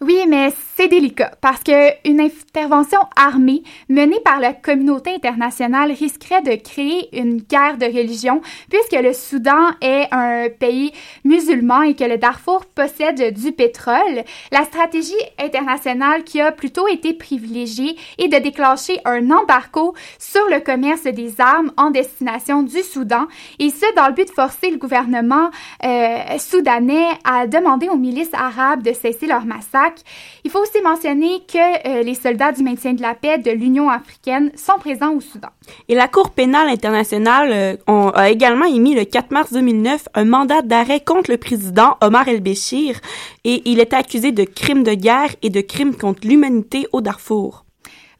Oui, 0.00 0.18
mais 0.28 0.52
c'est 0.82 0.88
délicat 0.88 1.30
parce 1.40 1.62
que 1.62 2.08
une 2.08 2.20
intervention 2.20 2.98
armée 3.14 3.62
menée 3.88 4.18
par 4.24 4.40
la 4.40 4.52
communauté 4.52 5.14
internationale 5.14 5.92
risquerait 5.92 6.42
de 6.42 6.54
créer 6.56 7.08
une 7.16 7.36
guerre 7.36 7.76
de 7.78 7.86
religion 7.86 8.40
puisque 8.68 9.00
le 9.00 9.12
Soudan 9.12 9.70
est 9.80 10.08
un 10.10 10.48
pays 10.48 10.92
musulman 11.24 11.82
et 11.82 11.94
que 11.94 12.04
le 12.04 12.18
Darfour 12.18 12.64
possède 12.66 13.32
du 13.34 13.52
pétrole. 13.52 14.24
La 14.50 14.64
stratégie 14.64 15.12
internationale 15.38 16.24
qui 16.24 16.40
a 16.40 16.50
plutôt 16.50 16.88
été 16.88 17.12
privilégiée 17.12 17.96
est 18.18 18.28
de 18.28 18.38
déclencher 18.38 18.98
un 19.04 19.30
embargo 19.30 19.94
sur 20.18 20.44
le 20.48 20.60
commerce 20.60 21.04
des 21.04 21.40
armes 21.40 21.70
en 21.76 21.90
destination 21.90 22.62
du 22.62 22.82
Soudan 22.82 23.28
et 23.60 23.70
ce 23.70 23.94
dans 23.94 24.08
le 24.08 24.14
but 24.14 24.28
de 24.28 24.34
forcer 24.34 24.70
le 24.70 24.78
gouvernement 24.78 25.50
euh, 25.84 26.38
soudanais 26.38 27.06
à 27.24 27.46
demander 27.46 27.88
aux 27.88 27.96
milices 27.96 28.34
arabes 28.34 28.82
de 28.82 28.92
cesser 28.92 29.26
leur 29.26 29.44
massacre 29.44 30.02
il 30.44 30.50
faut 30.50 30.62
mentionner 30.80 31.40
que 31.46 31.88
euh, 31.88 32.02
les 32.02 32.14
soldats 32.14 32.52
du 32.52 32.62
maintien 32.62 32.92
de 32.92 33.02
la 33.02 33.14
paix 33.14 33.38
de 33.38 33.50
l'Union 33.50 33.90
africaine 33.90 34.50
sont 34.56 34.78
présents 34.78 35.12
au 35.14 35.20
Soudan. 35.20 35.48
Et 35.88 35.94
la 35.94 36.08
Cour 36.08 36.30
pénale 36.30 36.68
internationale 36.68 37.50
euh, 37.52 38.10
a 38.14 38.30
également 38.30 38.64
émis 38.64 38.94
le 38.94 39.04
4 39.04 39.30
mars 39.30 39.52
2009 39.52 40.08
un 40.14 40.24
mandat 40.24 40.62
d'arrêt 40.62 41.00
contre 41.00 41.30
le 41.30 41.36
président 41.36 41.96
Omar 42.00 42.28
el-Béchir 42.28 43.00
et 43.44 43.62
il 43.64 43.80
est 43.80 43.92
accusé 43.92 44.32
de 44.32 44.44
crimes 44.44 44.82
de 44.82 44.94
guerre 44.94 45.34
et 45.42 45.50
de 45.50 45.60
crimes 45.60 45.96
contre 45.96 46.26
l'humanité 46.26 46.86
au 46.92 47.00
Darfour. 47.00 47.64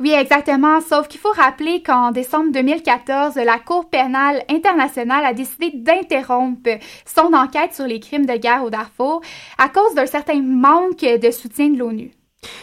Oui, 0.00 0.12
exactement. 0.12 0.80
Sauf 0.80 1.06
qu'il 1.06 1.20
faut 1.20 1.30
rappeler 1.30 1.80
qu'en 1.80 2.10
décembre 2.10 2.50
2014, 2.52 3.36
la 3.36 3.60
Cour 3.60 3.88
pénale 3.88 4.42
internationale 4.50 5.24
a 5.24 5.32
décidé 5.32 5.70
d'interrompre 5.74 6.70
son 7.06 7.32
enquête 7.32 7.72
sur 7.72 7.86
les 7.86 8.00
crimes 8.00 8.26
de 8.26 8.36
guerre 8.36 8.64
au 8.64 8.70
Darfour 8.70 9.20
à 9.58 9.68
cause 9.68 9.94
d'un 9.94 10.06
certain 10.06 10.42
manque 10.42 11.02
de 11.02 11.30
soutien 11.30 11.68
de 11.68 11.78
l'ONU. 11.78 12.10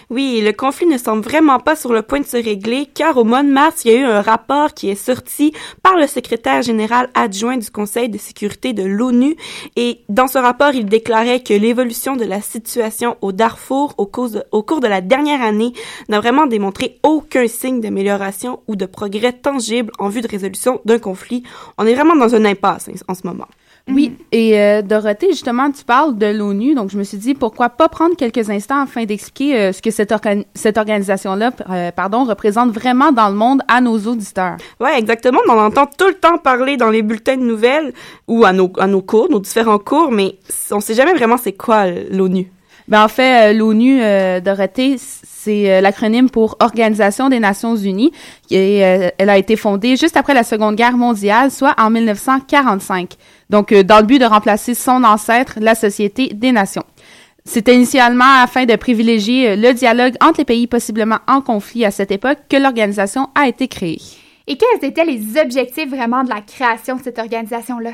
Oui, 0.10 0.42
le 0.44 0.54
conflit 0.54 0.88
ne 0.88 0.98
semble 0.98 1.22
vraiment 1.22 1.60
pas 1.60 1.76
sur 1.76 1.94
le 1.94 2.02
point 2.02 2.20
de 2.20 2.26
se 2.26 2.36
régler 2.36 2.88
car 2.88 3.16
au 3.18 3.24
mois 3.24 3.44
de 3.44 3.50
mars, 3.50 3.86
il 3.86 3.92
y 3.92 3.96
a 3.96 4.00
eu 4.00 4.04
un 4.04 4.22
rapport 4.22 4.74
qui 4.74 4.90
est 4.90 4.96
sorti 4.96 5.54
par 5.84 5.98
le 5.98 6.08
secrétaire 6.08 6.64
général 6.64 7.12
adjoint 7.14 7.58
du 7.58 7.70
Conseil 7.70 8.10
de 8.10 8.18
sécurité 8.18 8.74
de 8.74 8.82
l'ONU 8.82 9.36
et 9.76 10.00
dans 10.10 10.26
ce 10.26 10.40
rapport, 10.40 10.74
il 10.74 10.86
déclarait 10.86 11.44
que 11.44 11.54
l'évolution 11.54 12.16
de 12.16 12.26
la 12.26 12.42
situation 12.42 13.18
au 13.22 13.32
Darfour 13.32 13.94
au 14.00 14.08
cours 14.08 14.30
de, 14.80 14.88
la 14.88 15.02
dernière 15.02 15.44
année 15.44 15.74
n'a 16.08 16.20
vraiment 16.20 16.48
démontré 16.48 16.98
aucun 17.04 17.48
signe 17.48 17.80
d'amélioration 17.80 18.62
ou 18.68 18.76
de 18.76 18.88
progrès 18.88 19.34
tangible 19.34 19.92
en 20.00 20.10
vue 20.10 20.22
de 20.22 20.28
résolution 20.28 20.82
d'un 20.86 20.98
conflit. 20.98 21.44
On 21.78 21.86
est 21.86 21.94
vraiment 21.94 22.16
dans 22.16 22.34
une 22.34 22.48
impasse 22.48 22.90
en 23.08 23.14
ce 23.14 23.28
moment. 23.28 23.48
Oui, 23.92 24.16
et 24.32 24.60
euh, 24.60 24.82
Dorothée, 24.84 25.30
justement, 25.30 25.72
tu 25.72 25.84
parles 25.84 26.18
de 26.18 26.28
l'ONU, 26.28 26.76
donc 26.76 26.92
je 26.92 26.98
me 26.98 27.04
suis 27.04 27.18
dit 27.18 27.34
pourquoi 27.34 27.70
pas 27.70 27.90
prendre 27.90 28.16
quelques 28.16 28.50
instants 28.50 28.82
afin 28.84 29.06
d'expliquer 29.06 29.58
euh, 29.58 29.72
ce 29.74 29.82
que 29.82 29.90
cette, 29.90 30.14
cette 30.54 30.78
organisation-là, 30.78 31.52
euh, 31.70 31.92
pardon, 31.92 32.24
représente 32.24 32.72
vraiment 32.72 33.12
dans 33.12 33.30
le 33.30 33.36
monde 33.36 33.62
à 33.68 33.82
nos 33.82 33.98
auditeurs. 33.98 34.58
Ouais, 34.80 34.98
exactement. 34.98 35.40
On 35.48 35.58
entend 35.58 35.88
tout 35.88 36.08
le 36.08 36.14
temps 36.14 36.38
parler 36.38 36.78
dans 36.78 36.92
les 36.92 37.02
bulletins 37.02 37.38
de 37.38 37.44
nouvelles 37.44 37.94
ou 38.28 38.46
à 38.46 38.54
nos, 38.54 38.72
à 38.78 38.86
nos 38.86 39.02
cours, 39.02 39.30
nos 39.30 39.40
différents 39.40 39.80
cours, 39.80 40.12
mais 40.12 40.36
on 40.72 40.80
sait 40.80 40.94
jamais 40.94 41.14
vraiment 41.14 41.38
c'est 41.38 41.54
quoi 41.54 41.88
l'ONU. 41.88 42.52
Ben 42.90 43.04
en 43.04 43.08
fait, 43.08 43.54
l'ONU, 43.54 44.02
Dorothée, 44.44 44.96
c'est 44.98 45.80
l'acronyme 45.80 46.30
pour 46.30 46.58
Organisation 46.60 47.30
des 47.30 47.40
Nations 47.40 47.76
Unies. 47.76 48.12
Et 48.50 48.80
elle 48.80 49.30
a 49.30 49.38
été 49.38 49.56
fondée 49.56 49.96
juste 49.96 50.18
après 50.18 50.34
la 50.34 50.44
Seconde 50.44 50.76
Guerre 50.76 50.98
mondiale, 50.98 51.52
soit 51.52 51.76
en 51.78 51.92
1945 51.92 53.16
donc 53.50 53.72
euh, 53.72 53.84
dans 53.84 54.00
le 54.00 54.06
but 54.06 54.20
de 54.20 54.26
remplacer 54.26 54.74
son 54.74 55.04
ancêtre, 55.04 55.56
la 55.60 55.76
Société 55.76 56.30
des 56.34 56.52
Nations. 56.52 56.84
C'était 57.46 57.74
initialement 57.74 58.42
afin 58.44 58.66
de 58.66 58.76
privilégier 58.76 59.50
euh, 59.50 59.56
le 59.56 59.74
dialogue 59.74 60.14
entre 60.22 60.40
les 60.40 60.46
pays 60.46 60.68
possiblement 60.68 61.20
en 61.28 61.42
conflit 61.42 61.86
à 61.86 61.92
cette 61.92 62.12
époque 62.12 62.38
que 62.50 62.58
l'organisation 62.58 63.30
a 63.36 63.48
été 63.48 63.68
créée. 63.68 64.02
Et 64.48 64.58
quels 64.58 64.90
étaient 64.90 65.06
les 65.06 65.40
objectifs 65.40 65.90
vraiment 65.90 66.24
de 66.24 66.30
la 66.30 66.42
création 66.42 66.96
de 66.96 67.04
cette 67.04 67.20
organisation-là? 67.20 67.92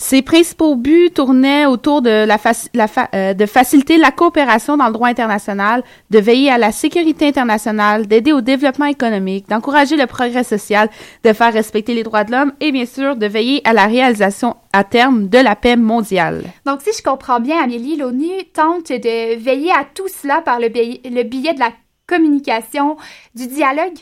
Ses 0.00 0.22
principaux 0.22 0.76
buts 0.76 1.10
tournaient 1.12 1.66
autour 1.66 2.02
de, 2.02 2.24
la, 2.24 2.38
la 2.72 2.86
euh, 3.14 3.34
de 3.34 3.46
faciliter 3.46 3.98
la 3.98 4.12
coopération 4.12 4.76
dans 4.76 4.86
le 4.86 4.92
droit 4.92 5.08
international, 5.08 5.82
de 6.10 6.20
veiller 6.20 6.52
à 6.52 6.56
la 6.56 6.70
sécurité 6.70 7.26
internationale, 7.26 8.06
d'aider 8.06 8.32
au 8.32 8.40
développement 8.40 8.86
économique, 8.86 9.48
d'encourager 9.48 9.96
le 9.96 10.06
progrès 10.06 10.44
social, 10.44 10.88
de 11.24 11.32
faire 11.32 11.52
respecter 11.52 11.94
les 11.94 12.04
droits 12.04 12.22
de 12.22 12.30
l'homme 12.30 12.52
et 12.60 12.70
bien 12.70 12.86
sûr 12.86 13.16
de 13.16 13.26
veiller 13.26 13.60
à 13.64 13.72
la 13.72 13.86
réalisation 13.86 14.54
à 14.72 14.84
terme 14.84 15.28
de 15.28 15.38
la 15.38 15.56
paix 15.56 15.74
mondiale. 15.74 16.44
Donc 16.64 16.80
si 16.80 16.90
je 16.96 17.02
comprends 17.02 17.40
bien, 17.40 17.60
Amélie, 17.60 17.96
l'ONU 17.96 18.30
tente 18.54 18.92
de 18.92 19.36
veiller 19.36 19.72
à 19.72 19.84
tout 19.92 20.06
cela 20.06 20.42
par 20.42 20.60
le, 20.60 20.68
le 20.68 21.22
biais 21.24 21.54
de 21.54 21.58
la 21.58 21.72
communication, 22.06 22.96
du 23.34 23.48
dialogue? 23.48 23.98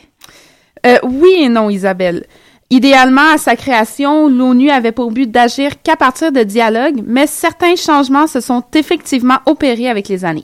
Euh, 0.85 0.99
oui 1.03 1.37
et 1.39 1.49
non, 1.49 1.71
Isabelle. 1.71 2.27
Idéalement, 2.69 3.33
à 3.33 3.37
sa 3.37 3.55
création, 3.55 4.27
l'ONU 4.27 4.69
avait 4.69 4.91
pour 4.91 5.11
but 5.11 5.31
d'agir 5.31 5.81
qu'à 5.81 5.95
partir 5.95 6.33
de 6.33 6.43
dialogue, 6.43 7.01
mais 7.05 7.25
certains 7.25 7.77
changements 7.77 8.27
se 8.27 8.41
sont 8.41 8.63
effectivement 8.75 9.37
opérés 9.45 9.89
avec 9.89 10.09
les 10.09 10.25
années. 10.25 10.43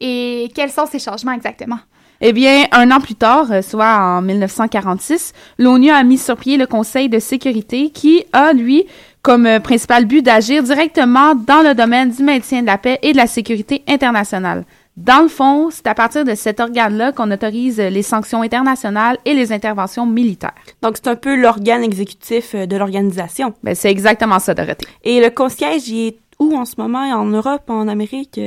Et 0.00 0.52
quels 0.54 0.70
sont 0.70 0.86
ces 0.86 1.00
changements 1.00 1.32
exactement? 1.32 1.78
Eh 2.20 2.32
bien, 2.32 2.66
un 2.70 2.92
an 2.92 3.00
plus 3.00 3.16
tard, 3.16 3.50
euh, 3.50 3.60
soit 3.60 3.98
en 3.98 4.22
1946, 4.22 5.32
l'ONU 5.58 5.90
a 5.90 6.02
mis 6.04 6.16
sur 6.16 6.36
pied 6.36 6.56
le 6.56 6.66
Conseil 6.66 7.08
de 7.08 7.18
sécurité 7.18 7.90
qui 7.90 8.24
a, 8.32 8.52
lui, 8.52 8.86
comme 9.20 9.46
euh, 9.46 9.58
principal 9.58 10.04
but 10.04 10.22
d'agir 10.22 10.62
directement 10.62 11.34
dans 11.34 11.62
le 11.62 11.74
domaine 11.74 12.10
du 12.10 12.22
maintien 12.22 12.62
de 12.62 12.66
la 12.66 12.78
paix 12.78 13.00
et 13.02 13.12
de 13.12 13.16
la 13.16 13.26
sécurité 13.26 13.82
internationale. 13.88 14.64
Dans 14.96 15.22
le 15.22 15.28
fond, 15.28 15.70
c'est 15.70 15.88
à 15.88 15.94
partir 15.94 16.24
de 16.24 16.36
cet 16.36 16.60
organe-là 16.60 17.10
qu'on 17.10 17.32
autorise 17.32 17.78
les 17.78 18.02
sanctions 18.02 18.42
internationales 18.42 19.18
et 19.24 19.34
les 19.34 19.52
interventions 19.52 20.06
militaires. 20.06 20.54
Donc, 20.82 20.96
c'est 20.96 21.08
un 21.08 21.16
peu 21.16 21.34
l'organe 21.34 21.82
exécutif 21.82 22.54
euh, 22.54 22.66
de 22.66 22.76
l'organisation. 22.76 23.54
Ben, 23.64 23.74
c'est 23.74 23.90
exactement 23.90 24.38
ça, 24.38 24.54
Dorothée. 24.54 24.86
Et 25.02 25.20
le 25.20 25.30
concierge, 25.30 25.88
il 25.88 26.06
est 26.08 26.18
où 26.38 26.56
en 26.56 26.64
ce 26.64 26.74
moment? 26.78 27.00
En 27.00 27.24
Europe, 27.24 27.68
en 27.68 27.88
Amérique? 27.88 28.38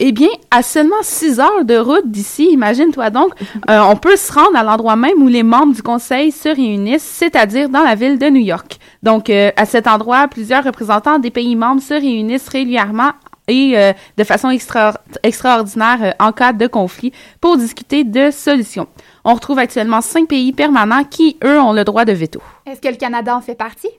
Eh 0.00 0.12
bien, 0.12 0.28
à 0.50 0.62
seulement 0.62 0.96
six 1.02 1.38
heures 1.38 1.64
de 1.64 1.76
route 1.76 2.10
d'ici, 2.10 2.48
imagine-toi 2.52 3.10
donc, 3.10 3.30
euh, 3.70 3.80
on 3.80 3.96
peut 3.96 4.16
se 4.16 4.32
rendre 4.32 4.56
à 4.56 4.64
l'endroit 4.64 4.96
même 4.96 5.22
où 5.22 5.28
les 5.28 5.42
membres 5.42 5.74
du 5.74 5.82
Conseil 5.82 6.32
se 6.32 6.48
réunissent, 6.48 7.02
c'est-à-dire 7.02 7.68
dans 7.68 7.82
la 7.82 7.94
ville 7.94 8.18
de 8.18 8.26
New 8.26 8.40
York. 8.40 8.78
Donc, 9.02 9.30
euh, 9.30 9.50
à 9.56 9.64
cet 9.64 9.86
endroit, 9.86 10.26
plusieurs 10.28 10.64
représentants 10.64 11.18
des 11.18 11.30
pays 11.30 11.56
membres 11.56 11.82
se 11.82 11.94
réunissent 11.94 12.48
régulièrement 12.48 13.10
et 13.48 13.72
euh, 13.76 13.92
de 14.16 14.24
façon 14.24 14.50
extraordinaire 14.50 15.98
euh, 16.02 16.10
en 16.20 16.32
cas 16.32 16.52
de 16.52 16.66
conflit 16.66 17.12
pour 17.40 17.56
discuter 17.56 18.04
de 18.04 18.30
solutions. 18.30 18.86
On 19.24 19.34
retrouve 19.34 19.58
actuellement 19.58 20.00
cinq 20.00 20.28
pays 20.28 20.52
permanents 20.52 21.04
qui, 21.04 21.38
eux, 21.42 21.58
ont 21.58 21.72
le 21.72 21.84
droit 21.84 22.04
de 22.04 22.12
veto. 22.12 22.40
Est-ce 22.66 22.80
que 22.80 22.88
le 22.88 22.96
Canada 22.96 23.34
en 23.34 23.40
fait 23.40 23.54
partie? 23.54 23.90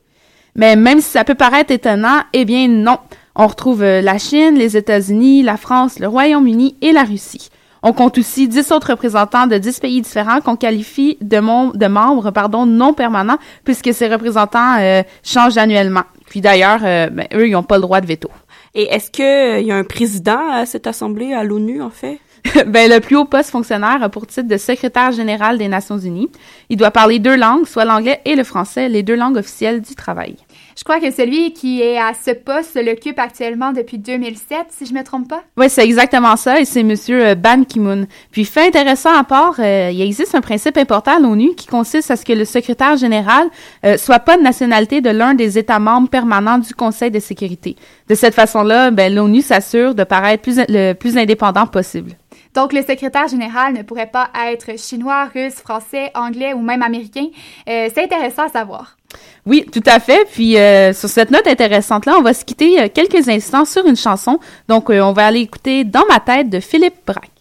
Mais 0.56 0.75
même 0.75 1.01
si 1.01 1.10
ça 1.10 1.24
peut 1.24 1.36
paraître 1.36 1.72
étonnant, 1.72 2.22
eh 2.34 2.46
bien 2.46 2.68
non. 2.68 3.00
On 3.36 3.48
retrouve 3.48 3.84
euh, 3.84 4.01
la 4.01 4.18
Chine, 4.18 4.56
les 4.56 4.77
États-Unis, 4.77 5.44
la 5.44 5.58
France, 5.58 6.00
le 6.00 6.08
Royaume-Uni 6.08 6.77
et 6.82 6.91
la 6.91 7.03
Russie. 7.03 7.50
On 7.82 7.94
compte 7.94 8.18
aussi 8.18 8.50
dix 8.50 8.74
autres 8.74 8.91
représentants 8.91 9.48
de 9.48 9.58
dix 9.58 9.79
pays 9.79 10.01
différents 10.01 10.41
qu'on 10.41 10.58
qualifie 10.58 11.17
de, 11.21 11.78
de, 11.78 11.88
membres 11.88 12.32
pardon, 12.32 12.65
non 12.65 12.93
permanents 12.93 13.38
puisque 13.63 13.93
ces 13.93 14.10
représentants 14.10 14.76
changent 15.24 15.58
annuellement. 15.58 16.04
Puis 16.28 16.41
d'ailleurs, 16.41 16.82
ben, 16.82 17.26
eux, 17.34 17.47
ils 17.47 17.54
n'ont 17.54 17.63
pas 17.63 17.78
le 17.78 17.84
droit 17.84 18.02
de 18.02 18.06
veto. 18.06 18.30
Et 18.75 18.84
est-ce 18.93 19.12
qu'il 19.12 19.25
euh, 19.25 19.60
y 19.60 19.71
a 19.71 19.75
un 19.75 19.84
président 19.84 20.51
à 20.51 20.65
cette 20.65 20.88
assemblée, 20.88 21.34
à 21.34 21.43
l'ONU, 21.43 21.82
en 21.82 21.89
fait? 21.89 22.19
ben, 22.67 22.89
le 22.89 22.99
plus 22.99 23.15
haut 23.15 23.25
poste 23.25 23.49
fonctionnaire 23.49 24.01
a 24.01 24.10
pour 24.10 24.27
titre 24.27 24.47
de 24.47 24.58
secrétaire 24.58 25.12
général 25.12 25.58
des 25.58 25.67
Nations 25.67 25.97
Unies. 25.97 26.29
Il 26.69 26.77
doit 26.77 26.91
parler 26.91 27.19
deux 27.19 27.36
langues, 27.36 27.65
soit 27.65 27.86
l'anglais 27.86 28.21
et 28.25 28.36
le 28.36 28.43
français, 28.43 28.89
les 28.89 29.03
deux 29.03 29.15
langues 29.15 29.38
officielles 29.38 29.82
du 29.82 29.95
travail. 29.95 30.36
Je 30.80 30.86
crois 30.86 31.02
que 31.02 31.12
celui 31.12 31.52
qui 31.52 31.82
est 31.82 31.98
à 31.98 32.13
ce 32.13 32.32
poste 32.32 32.82
l'occupe 32.82 33.20
actuellement 33.20 33.74
depuis 33.74 33.98
2007, 33.98 34.68
si 34.70 34.86
je 34.86 34.94
me 34.94 35.04
trompe 35.04 35.28
pas. 35.28 35.44
Oui, 35.58 35.70
c'est 35.70 35.84
exactement 35.84 36.38
ça, 36.38 36.62
et 36.62 36.63
c'est 36.63 36.84
Monsieur 36.84 37.22
euh, 37.22 37.36
Ban 37.36 37.65
Ki-moon. 37.65 38.08
Puis, 38.32 38.46
fait 38.46 38.65
intéressant 38.65 39.13
à 39.13 39.26
part, 39.26 39.56
euh, 39.60 39.89
il 39.92 40.02
existe 40.02 40.36
un 40.36 40.39
principe 40.39 40.78
important 40.78 41.18
à 41.18 41.20
l'ONU 41.20 41.54
qui 41.54 41.68
consiste 41.68 42.10
à 42.12 42.15
ce 42.15 42.24
que 42.24 42.32
le 42.32 42.46
secrétaire 42.46 42.96
général 42.96 43.50
euh, 43.86 43.98
soit 43.98 44.20
pas 44.20 44.38
de 44.38 44.42
nationalité 44.42 45.02
de 45.02 45.10
l'un 45.10 45.34
des 45.34 45.58
États 45.58 45.80
membres 45.80 46.08
permanents 46.08 46.60
du 46.60 46.74
Conseil 46.74 47.12
de 47.12 47.20
sécurité. 47.20 47.76
De 48.08 48.15
cette 48.15 48.34
façon-là, 48.34 48.89
ben, 48.89 49.13
l'ONU 49.13 49.42
s'assure 49.42 49.94
de 49.94 50.06
paraître 50.06 50.44
plus, 50.44 50.62
le 50.70 50.94
plus 50.94 51.18
indépendant 51.18 51.68
possible. 51.68 52.13
Donc, 52.56 52.72
le 52.72 52.84
secrétaire 52.84 53.28
général 53.28 53.74
ne 53.74 53.82
pourrait 53.82 54.10
pas 54.10 54.30
être 54.50 54.80
chinois, 54.80 55.26
russe, 55.26 55.56
français, 55.56 56.10
anglais 56.15 56.54
ou 56.54 56.62
même 56.62 56.84
américain. 56.84 57.26
Euh, 57.68 57.89
c'est 57.94 58.06
intéressant 58.06 58.44
à 58.44 58.50
savoir. 58.50 58.96
Oui, 59.45 59.65
tout 59.72 59.84
à 59.86 60.00
fait. 60.00 60.28
Puis 60.32 60.58
euh, 60.58 60.93
sur 60.93 61.10
cette 61.10 61.32
note 61.32 61.48
intéressante-là, 61.48 62.15
on 62.17 62.22
va 62.22 62.34
se 62.34 62.45
quitter 62.45 62.82
euh, 62.82 62.88
quelques 62.93 63.28
instants 63.28 63.65
sur 63.65 63.86
une 63.86 63.95
chanson. 63.95 64.39
Donc, 64.67 64.89
on 64.89 65.13
va 65.13 65.28
aller 65.28 65.39
écouter 65.39 65.84
Dans 65.84 66.06
ma 66.10 66.19
tête 66.19 66.50
de 66.50 66.60
Philippe 66.60 66.95
Braque. 67.06 67.32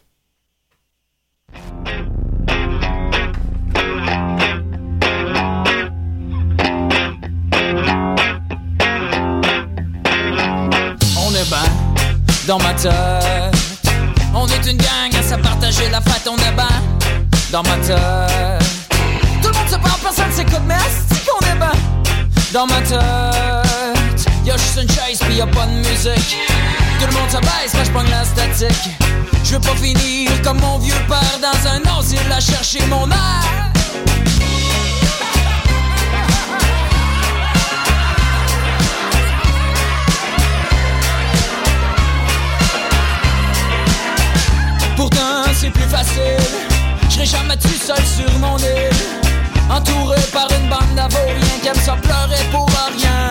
On 11.16 11.31
est 11.35 11.48
bien 11.48 11.59
dans 12.46 12.59
ma 12.59 12.72
tête 12.72 13.59
on 14.35 14.46
est 14.46 14.70
une 14.70 14.78
gang 14.78 15.14
à 15.18 15.22
se 15.22 15.35
partager 15.35 15.88
la 15.90 16.00
fête, 16.00 16.28
on 16.31 16.37
est 16.37 16.52
ben 16.57 16.68
dans 17.50 17.62
ma 17.62 17.76
tête. 17.78 17.98
Tout 19.42 19.48
le 19.48 19.54
monde 19.54 19.68
se 19.68 19.76
parle, 19.76 20.00
personne 20.02 20.33
s'écoute, 20.33 20.62
mais 20.66 20.74
dans 22.52 22.66
ma 22.66 22.80
tête. 22.80 24.26
Y'a 24.44 24.56
juste 24.56 24.80
une 24.82 24.88
chaise 24.88 25.20
pis 25.26 25.37
y'a 25.37 25.46
pas 25.46 25.66
de 25.66 25.72
musique. 25.72 26.37
Tout 27.00 27.06
le 27.06 27.12
monde 27.12 27.30
se 27.30 27.37
baisse 27.38 27.72
quand 27.72 27.84
j'prends 27.84 28.02
la 28.02 28.24
statique. 28.24 28.90
Je 29.44 29.54
veux 29.54 29.61
pas 29.61 29.74
finir 29.76 30.30
comme 30.42 30.61
mon 30.61 30.78
vieux 30.78 30.94
père 31.08 31.38
dans 31.40 31.68
un 31.68 31.98
asile 31.98 32.18
à 32.32 32.40
chercher 32.40 32.84
mon 32.87 33.08
air. 33.11 33.72
Pourtant 44.96 45.44
c'est 45.54 45.70
plus 45.70 45.82
facile 45.84 46.42
Je 47.08 47.24
jamais 47.24 47.56
tout 47.56 47.68
seul 47.68 47.96
sur 48.04 48.38
mon 48.40 48.58
île 48.58 49.17
Entouré 49.70 50.16
par 50.33 50.48
une 50.59 50.68
bande 50.68 50.94
d'avoriens 50.94 51.59
Qui 51.62 51.68
aiment 51.68 51.76
ça 51.76 51.96
pleurer 51.96 52.42
pour 52.50 52.66
rien 52.66 53.28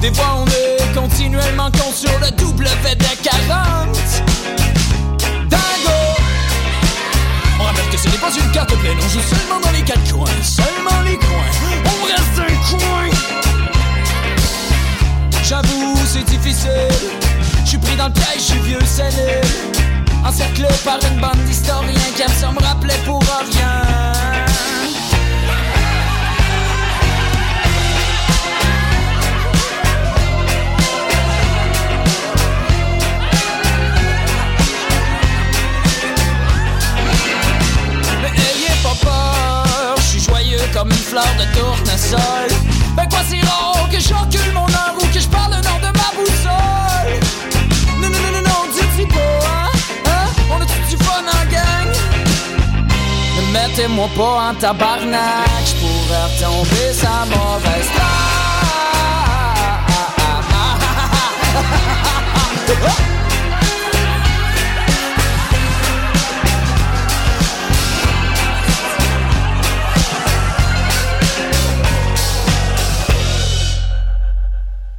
Des 0.00 0.14
fois 0.14 0.36
on 0.38 0.46
est 0.46 0.94
continuellement 0.94 1.70
con 1.72 1.92
sur 1.92 2.16
le 2.20 2.30
double 2.30 2.66
VD40 2.66 4.22
Dingo. 5.48 5.98
On 7.58 7.64
rappelle 7.64 7.88
que 7.90 7.96
ce 7.98 8.08
n'est 8.08 8.18
pas 8.18 8.30
une 8.30 8.50
carte 8.52 8.74
pleine 8.76 8.96
On 8.96 9.08
joue 9.08 9.20
seulement 9.20 9.60
dans 9.60 9.72
les 9.72 9.82
quatre 9.82 10.12
coins 10.12 10.30
Seulement 10.42 11.02
les 11.04 11.16
coins. 11.16 11.50
On 11.84 12.04
reste 12.04 12.38
un 12.38 12.76
coin. 12.76 13.10
J'avoue 15.42 15.96
c'est 16.06 16.24
difficile. 16.24 16.70
Je 17.64 17.68
suis 17.68 17.78
pris 17.78 17.96
dans 17.96 18.06
le 18.06 18.12
piège, 18.12 18.38
je 18.38 18.42
suis 18.42 18.60
vieux 18.60 18.84
scellé 18.86 19.40
Encerclé 20.24 20.68
par 20.84 20.98
une 21.10 21.20
bande 21.20 21.44
d'historiens 21.46 21.92
Qui 22.16 22.22
me 22.22 22.64
rappeler 22.64 22.94
pour 23.04 23.20
rien 23.20 23.82
fleur 41.18 41.34
de 41.38 41.44
tournesol. 41.58 42.48
Ben 42.96 43.06
quoi 43.08 43.20
c'est 43.28 43.40
rare 43.40 43.88
que 43.90 44.00
j'encule 44.00 44.52
mon 44.52 44.66
heure 44.66 44.94
ou 44.96 45.06
que 45.06 45.20
je 45.20 45.28
parle 45.28 45.52
le 45.52 45.60
nom 45.68 45.78
de 45.78 45.90
ma 45.98 46.10
boussole. 46.16 47.20
Non, 48.00 48.08
non, 48.08 48.20
non, 48.24 48.32
non, 48.32 48.42
non, 48.42 48.60
dis-tu 48.72 49.06
pas, 49.06 49.40
hein? 49.46 49.70
hein? 50.06 50.28
On 50.50 50.56
a 50.56 50.66
tout 50.66 50.84
du 50.88 50.96
fun 51.04 51.22
en 51.22 51.44
gang? 51.50 51.92
Ne 53.36 53.42
mettez-moi 53.52 54.08
pas 54.16 54.50
en 54.50 54.54
tabarnak, 54.54 55.64
j'pourrais 55.66 56.24
retomber 56.24 56.92
sa 56.92 57.14
mauvaise 57.26 57.90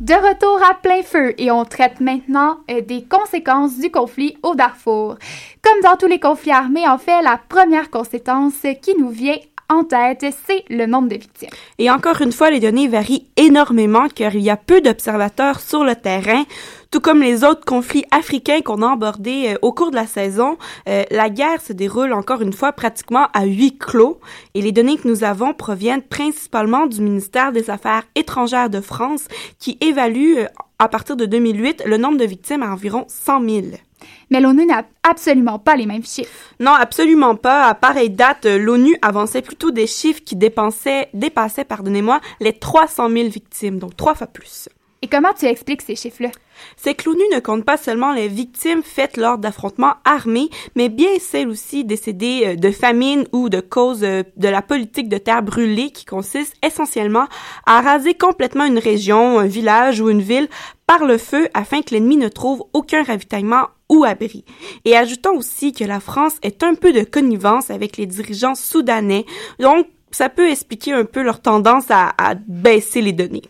De 0.09 0.15
retour 0.15 0.59
à 0.67 0.73
plein 0.73 1.03
feu 1.03 1.35
et 1.37 1.51
on 1.51 1.65
traite 1.65 1.99
maintenant 1.99 2.61
euh, 2.71 2.81
des 2.81 3.03
conséquences 3.03 3.77
du 3.77 3.91
conflit 3.91 4.37
au 4.41 4.55
Darfour. 4.55 5.17
Comme 5.61 5.81
dans 5.83 5.97
tous 5.97 6.07
les 6.07 6.19
conflits 6.19 6.49
armés, 6.49 6.87
en 6.87 6.97
fait, 6.97 7.21
la 7.21 7.39
première 7.47 7.91
conséquence 7.91 8.55
qui 8.81 8.97
nous 8.97 9.11
vient 9.11 9.37
en 9.69 9.83
tête, 9.83 10.25
c'est 10.47 10.63
le 10.71 10.87
nombre 10.87 11.09
de 11.09 11.15
victimes. 11.15 11.51
Et 11.77 11.91
encore 11.91 12.21
une 12.21 12.31
fois, 12.31 12.49
les 12.49 12.59
données 12.59 12.87
varient 12.87 13.27
énormément 13.37 14.07
car 14.07 14.33
il 14.33 14.41
y 14.41 14.49
a 14.49 14.57
peu 14.57 14.81
d'observateurs 14.81 15.59
sur 15.59 15.83
le 15.83 15.95
terrain. 15.95 16.43
Tout 16.91 17.01
comme 17.01 17.21
les 17.21 17.43
autres 17.43 17.65
conflits 17.65 18.05
africains 18.09 18.61
qu'on 18.61 18.81
a 18.81 18.93
abordés 18.93 19.49
euh, 19.53 19.59
au 19.61 19.71
cours 19.73 19.91
de 19.91 19.95
la 19.95 20.07
saison, 20.07 20.57
euh, 20.87 21.03
la 21.11 21.29
guerre 21.29 21.61
se 21.61 21.71
déroule 21.71 22.13
encore 22.13 22.41
une 22.41 22.51
fois 22.51 22.71
pratiquement 22.71 23.27
à 23.33 23.45
huis 23.45 23.77
clos 23.77 24.19
et 24.55 24.61
les 24.63 24.71
données 24.71 24.97
que 24.97 25.07
nous 25.07 25.23
avons 25.23 25.53
proviennent 25.53 26.01
principalement 26.01 26.87
du 26.87 27.01
ministère 27.01 27.51
des 27.51 27.69
Affaires 27.69 28.05
étrangères 28.15 28.71
de 28.71 28.81
France 28.81 29.25
qui 29.59 29.77
évalue 29.81 30.39
euh, 30.39 30.47
à 30.79 30.87
partir 30.87 31.15
de 31.15 31.27
2008 31.27 31.83
le 31.85 31.97
nombre 31.97 32.17
de 32.17 32.25
victimes 32.25 32.63
à 32.63 32.71
environ 32.71 33.05
100 33.07 33.47
000. 33.47 33.67
Mais 34.31 34.39
l'ONU 34.39 34.65
n'a 34.65 34.83
absolument 35.03 35.59
pas 35.59 35.75
les 35.75 35.85
mêmes 35.85 36.05
chiffres. 36.05 36.55
Non, 36.59 36.71
absolument 36.71 37.35
pas. 37.35 37.67
À 37.67 37.75
pareille 37.75 38.09
date, 38.09 38.45
l'ONU 38.45 38.97
avançait 39.03 39.43
plutôt 39.43 39.69
des 39.69 39.85
chiffres 39.85 40.21
qui 40.25 40.35
dépensaient, 40.35 41.09
dépassaient, 41.13 41.65
pardonnez-moi, 41.65 42.19
les 42.39 42.53
300 42.53 43.09
000 43.09 43.29
victimes, 43.29 43.77
donc 43.77 43.95
trois 43.95 44.15
fois 44.15 44.27
plus. 44.27 44.69
Et 45.01 45.07
comment 45.07 45.33
tu 45.33 45.45
expliques 45.45 45.81
ces 45.81 45.95
chiffres-là? 45.95 46.31
Que 46.83 47.05
l'ONU 47.05 47.23
ne 47.33 47.39
compte 47.39 47.63
pas 47.63 47.77
seulement 47.77 48.11
les 48.11 48.27
victimes 48.27 48.83
faites 48.83 49.15
lors 49.15 49.37
d'affrontements 49.37 49.93
armés, 50.03 50.49
mais 50.75 50.89
bien 50.89 51.11
celles 51.19 51.47
aussi 51.47 51.85
décédées 51.85 52.41
euh, 52.45 52.55
de 52.55 52.71
famine 52.71 53.25
ou 53.31 53.47
de 53.47 53.61
cause 53.61 54.03
euh, 54.03 54.23
de 54.35 54.49
la 54.49 54.61
politique 54.61 55.07
de 55.07 55.17
terre 55.17 55.41
brûlée 55.41 55.91
qui 55.91 56.03
consiste 56.03 56.55
essentiellement 56.65 57.27
à 57.65 57.79
raser 57.79 58.13
complètement 58.13 58.65
une 58.65 58.79
région, 58.79 59.39
un 59.39 59.47
village 59.47 60.01
ou 60.01 60.09
une 60.09 60.21
ville 60.21 60.49
par 60.85 61.05
le 61.05 61.17
feu 61.17 61.47
afin 61.53 61.81
que 61.81 61.93
l'ennemi 61.93 62.17
ne 62.17 62.27
trouve 62.27 62.65
aucun 62.73 63.03
ravitaillement 63.03 63.67
ou 63.87 64.03
abri. 64.03 64.43
Et 64.83 64.97
ajoutons 64.97 65.37
aussi 65.37 65.71
que 65.71 65.85
la 65.85 66.01
France 66.01 66.37
est 66.41 66.61
un 66.61 66.75
peu 66.75 66.91
de 66.91 67.03
connivence 67.03 67.69
avec 67.69 67.95
les 67.95 68.05
dirigeants 68.05 68.55
soudanais, 68.55 69.25
donc 69.59 69.87
ça 70.11 70.27
peut 70.27 70.49
expliquer 70.49 70.91
un 70.91 71.05
peu 71.05 71.21
leur 71.21 71.41
tendance 71.41 71.89
à, 71.89 72.13
à 72.17 72.35
baisser 72.35 73.01
les 73.01 73.13
données. 73.13 73.43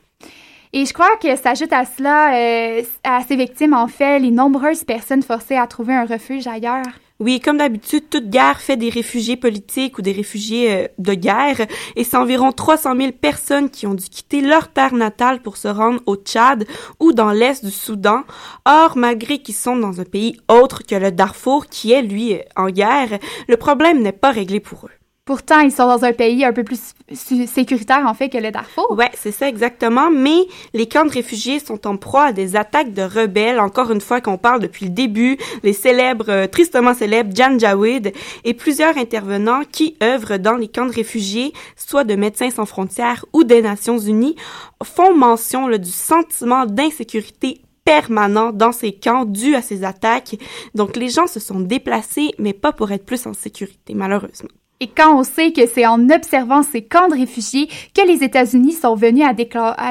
Et 0.72 0.86
je 0.86 0.94
crois 0.94 1.18
que 1.20 1.36
s'ajoute 1.36 1.74
à 1.74 1.84
cela, 1.84 2.36
euh, 2.36 2.84
à 3.04 3.22
ces 3.28 3.36
victimes, 3.36 3.74
en 3.74 3.88
fait, 3.88 4.20
les 4.20 4.30
nombreuses 4.30 4.84
personnes 4.84 5.24
forcées 5.24 5.56
à 5.56 5.66
trouver 5.66 5.96
un 5.96 6.06
refuge 6.06 6.46
ailleurs. 6.46 6.86
Oui, 7.20 7.40
comme 7.40 7.58
d'habitude, 7.58 8.08
toute 8.10 8.30
guerre 8.30 8.62
fait 8.62 8.78
des 8.78 8.90
réfugiés 8.90 9.36
politiques 9.36 9.98
ou 9.98 10.04
des 10.04 10.12
réfugiés 10.12 10.72
euh, 10.72 10.88
de 11.00 11.16
guerre, 11.16 11.66
et 11.96 12.04
c'est 12.04 12.16
environ 12.16 12.52
300 12.52 12.96
000 12.96 13.12
personnes 13.14 13.72
qui 13.72 13.88
ont 13.88 13.96
dû 13.96 14.06
quitter 14.06 14.42
leur 14.42 14.72
terre 14.72 14.94
natale 14.94 15.42
pour 15.42 15.58
se 15.58 15.68
rendre 15.68 16.02
au 16.06 16.16
Tchad 16.16 16.66
ou 17.00 17.14
dans 17.14 17.32
l'est 17.32 17.66
du 17.66 17.72
Soudan. 17.72 18.22
Or, 18.66 18.96
malgré 18.96 19.40
qu'ils 19.40 19.56
sont 19.56 19.76
dans 19.76 20.00
un 20.00 20.06
pays 20.06 20.40
autre 20.50 20.84
que 20.86 20.96
le 20.96 21.12
Darfour, 21.12 21.66
qui 21.66 21.94
est, 21.94 22.04
lui, 22.04 22.38
en 22.56 22.70
guerre, 22.70 23.18
le 23.48 23.58
problème 23.58 24.04
n'est 24.04 24.12
pas 24.12 24.32
réglé 24.32 24.60
pour 24.60 24.86
eux. 24.86 24.99
Pourtant, 25.26 25.60
ils 25.60 25.72
sont 25.72 25.86
dans 25.86 26.06
un 26.06 26.12
pays 26.12 26.44
un 26.44 26.54
peu 26.54 26.64
plus 26.64 26.94
sécuritaire, 27.14 28.08
en 28.08 28.16
fait, 28.16 28.30
que 28.30 28.40
le 28.40 28.50
Darfour. 28.50 28.96
Ouais, 28.98 29.12
c'est 29.14 29.32
ça 29.32 29.48
exactement. 29.48 30.10
Mais 30.10 30.48
les 30.74 30.88
camps 30.88 31.06
de 31.06 31.12
réfugiés 31.12 31.60
sont 31.60 31.86
en 31.86 31.98
proie 31.98 32.26
à 32.26 32.32
des 32.32 32.56
attaques 32.56 32.94
de 32.94 33.04
rebelles. 33.04 33.60
Encore 33.60 33.92
une 33.92 34.02
fois, 34.02 34.22
qu'on 34.22 34.40
parle 34.40 34.60
depuis 34.60 34.86
le 34.86 34.92
début, 34.92 35.38
les 35.62 35.74
célèbres, 35.74 36.30
euh, 36.30 36.48
tristement 36.48 36.96
célèbres 36.96 37.36
Janjaweed 37.36 38.12
et 38.44 38.54
plusieurs 38.56 38.98
intervenants 38.98 39.62
qui 39.72 39.96
œuvrent 40.02 40.40
dans 40.40 40.56
les 40.56 40.68
camps 40.68 40.88
de 40.88 40.94
réfugiés, 40.94 41.54
soit 41.76 42.06
de 42.06 42.16
Médecins 42.16 42.50
sans 42.50 42.66
frontières 42.66 43.24
ou 43.32 43.44
des 43.44 43.62
Nations 43.62 44.00
Unies, 44.00 44.36
font 44.84 45.16
mention 45.16 45.68
là, 45.68 45.78
du 45.78 45.92
sentiment 45.92 46.66
d'insécurité 46.66 47.62
permanent 47.86 48.52
dans 48.52 48.72
ces 48.72 48.94
camps 48.94 49.26
dû 49.26 49.56
à 49.56 49.62
ces 49.62 49.84
attaques. 49.84 50.38
Donc 50.74 50.96
les 50.96 51.10
gens 51.10 51.28
se 51.28 51.40
sont 51.40 51.60
déplacés, 51.60 52.32
mais 52.40 52.54
pas 52.54 52.72
pour 52.72 52.92
être 52.92 53.06
plus 53.06 53.28
en 53.28 53.34
sécurité, 53.34 53.94
malheureusement. 53.94 54.50
Et 54.82 54.88
quand 54.88 55.20
on 55.20 55.26
sait 55.26 55.52
que 55.52 55.68
c'est 55.68 55.86
en 55.86 56.10
observant 56.10 56.64
ces 56.64 56.82
camps 56.82 57.10
de 57.10 57.16
réfugiés 57.16 57.68
que 57.94 58.08
les 58.08 58.24
États-Unis 58.24 58.72
sont 58.72 58.96
venus 58.96 59.26
à, 59.26 59.34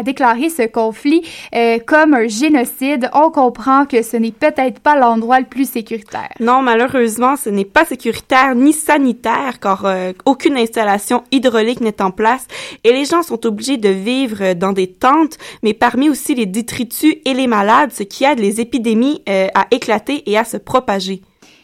déclarer 0.03 0.49
ce 0.49 0.67
conflit 0.67 1.23
euh, 1.55 1.79
comme 1.87 2.15
un 2.15 2.27
génocide, 2.27 3.11
on 3.13 3.31
comprend 3.31 3.85
que 3.85 4.01
ce 4.01 4.17
n'est 4.17 4.33
peut-être 4.33 4.81
pas 4.81 4.99
l'endroit 4.99 5.41
le 5.41 5.47
plus 5.47 5.69
sécuritaire. 5.69 6.31
Non, 6.41 6.63
malheureusement, 6.63 7.37
ce 7.37 7.51
n'est 7.51 7.67
pas 7.67 7.85
sécuritaire 7.85 8.55
ni 8.55 8.73
sanitaire 8.73 9.61
car 9.61 9.85
euh, 9.85 10.13
aucune 10.25 10.57
installation 10.57 11.23
hydraulique 11.33 11.83
n'est 11.83 12.01
en 12.01 12.11
place 12.11 12.47
et 12.83 12.91
les 12.95 13.05
gens 13.05 13.23
sont 13.23 13.45
obligés 13.45 13.77
de 13.77 13.91
vivre 13.91 14.55
dans 14.55 14.73
des 14.73 14.87
tentes, 14.87 15.37
mais 15.63 15.75
parmi 15.75 16.09
aussi 16.09 16.35
les 16.35 16.47
détritus 16.47 17.17
et 17.27 17.35
les 17.35 17.47
malades, 17.47 17.93
ce 17.93 18.05
qui 18.05 18.25
aide 18.25 18.39
les 18.39 18.63
épidémies 18.63 19.23
euh, 19.29 19.49
à 19.55 19.67
éclater 19.71 20.23
et 20.31 20.39
à 20.39 20.45
se 20.45 20.57
propager. 20.57 21.21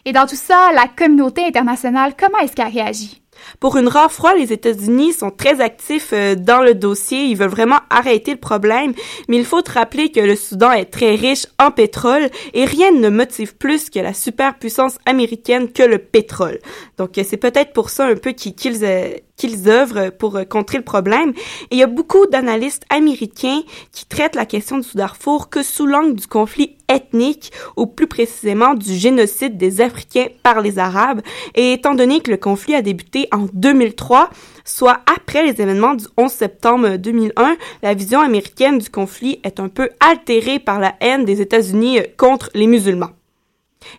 Et 0.06 0.12
dans 0.12 0.26
tout 0.26 0.36
ça, 0.36 0.70
la 0.74 0.86
communauté 0.86 1.44
internationale, 1.44 2.14
comment 2.18 2.38
est-ce 2.38 2.52
qu'elle 2.52 2.68
réagit? 2.68 3.22
Pour 3.60 3.76
une 3.76 3.88
rare 3.88 4.12
fois, 4.12 4.34
les 4.34 4.52
États-Unis 4.52 5.12
sont 5.12 5.30
très 5.30 5.60
actifs 5.60 6.12
euh, 6.12 6.34
dans 6.34 6.60
le 6.60 6.74
dossier. 6.74 7.24
Ils 7.24 7.36
veulent 7.36 7.48
vraiment 7.48 7.80
arrêter 7.90 8.32
le 8.32 8.40
problème. 8.40 8.92
Mais 9.28 9.36
il 9.36 9.44
faut 9.44 9.62
te 9.62 9.72
rappeler 9.72 10.10
que 10.10 10.20
le 10.20 10.36
Soudan 10.36 10.72
est 10.72 10.86
très 10.86 11.14
riche 11.14 11.46
en 11.58 11.70
pétrole 11.70 12.28
et 12.52 12.64
rien 12.64 12.92
ne 12.92 13.08
motive 13.08 13.56
plus 13.56 13.90
que 13.90 13.98
la 13.98 14.14
superpuissance 14.14 14.98
américaine 15.06 15.72
que 15.72 15.82
le 15.82 15.98
pétrole. 15.98 16.58
Donc, 16.98 17.12
c'est 17.22 17.36
peut-être 17.36 17.72
pour 17.72 17.90
ça 17.90 18.06
un 18.06 18.16
peu 18.16 18.32
qu'ils 18.32 18.84
euh, 18.84 19.14
qu'ils 19.36 19.68
œuvrent 19.68 20.10
pour 20.10 20.36
euh, 20.36 20.44
contrer 20.44 20.78
le 20.78 20.84
problème. 20.84 21.32
Et 21.70 21.76
il 21.76 21.78
y 21.78 21.82
a 21.82 21.88
beaucoup 21.88 22.26
d'analystes 22.26 22.84
américains 22.90 23.62
qui 23.92 24.06
traitent 24.06 24.36
la 24.36 24.46
question 24.46 24.78
du 24.78 24.88
Darfour 24.94 25.50
que 25.50 25.62
sous 25.62 25.86
l'angle 25.86 26.14
du 26.14 26.26
conflit 26.26 26.76
ethnique, 26.88 27.52
ou 27.76 27.86
plus 27.86 28.06
précisément 28.06 28.74
du 28.74 28.94
génocide 28.94 29.56
des 29.56 29.80
Africains 29.80 30.26
par 30.42 30.60
les 30.60 30.78
Arabes. 30.78 31.22
Et 31.54 31.72
étant 31.72 31.94
donné 31.94 32.20
que 32.20 32.30
le 32.30 32.36
conflit 32.36 32.74
a 32.74 32.82
débuté 32.82 33.28
en 33.32 33.46
2003, 33.52 34.30
soit 34.64 35.00
après 35.06 35.44
les 35.44 35.60
événements 35.60 35.94
du 35.94 36.04
11 36.16 36.30
septembre 36.30 36.96
2001, 36.96 37.56
la 37.82 37.94
vision 37.94 38.20
américaine 38.20 38.78
du 38.78 38.90
conflit 38.90 39.40
est 39.44 39.60
un 39.60 39.68
peu 39.68 39.88
altérée 40.00 40.58
par 40.58 40.78
la 40.78 40.94
haine 41.00 41.24
des 41.24 41.40
États-Unis 41.40 42.00
contre 42.16 42.50
les 42.54 42.66
musulmans. 42.66 43.10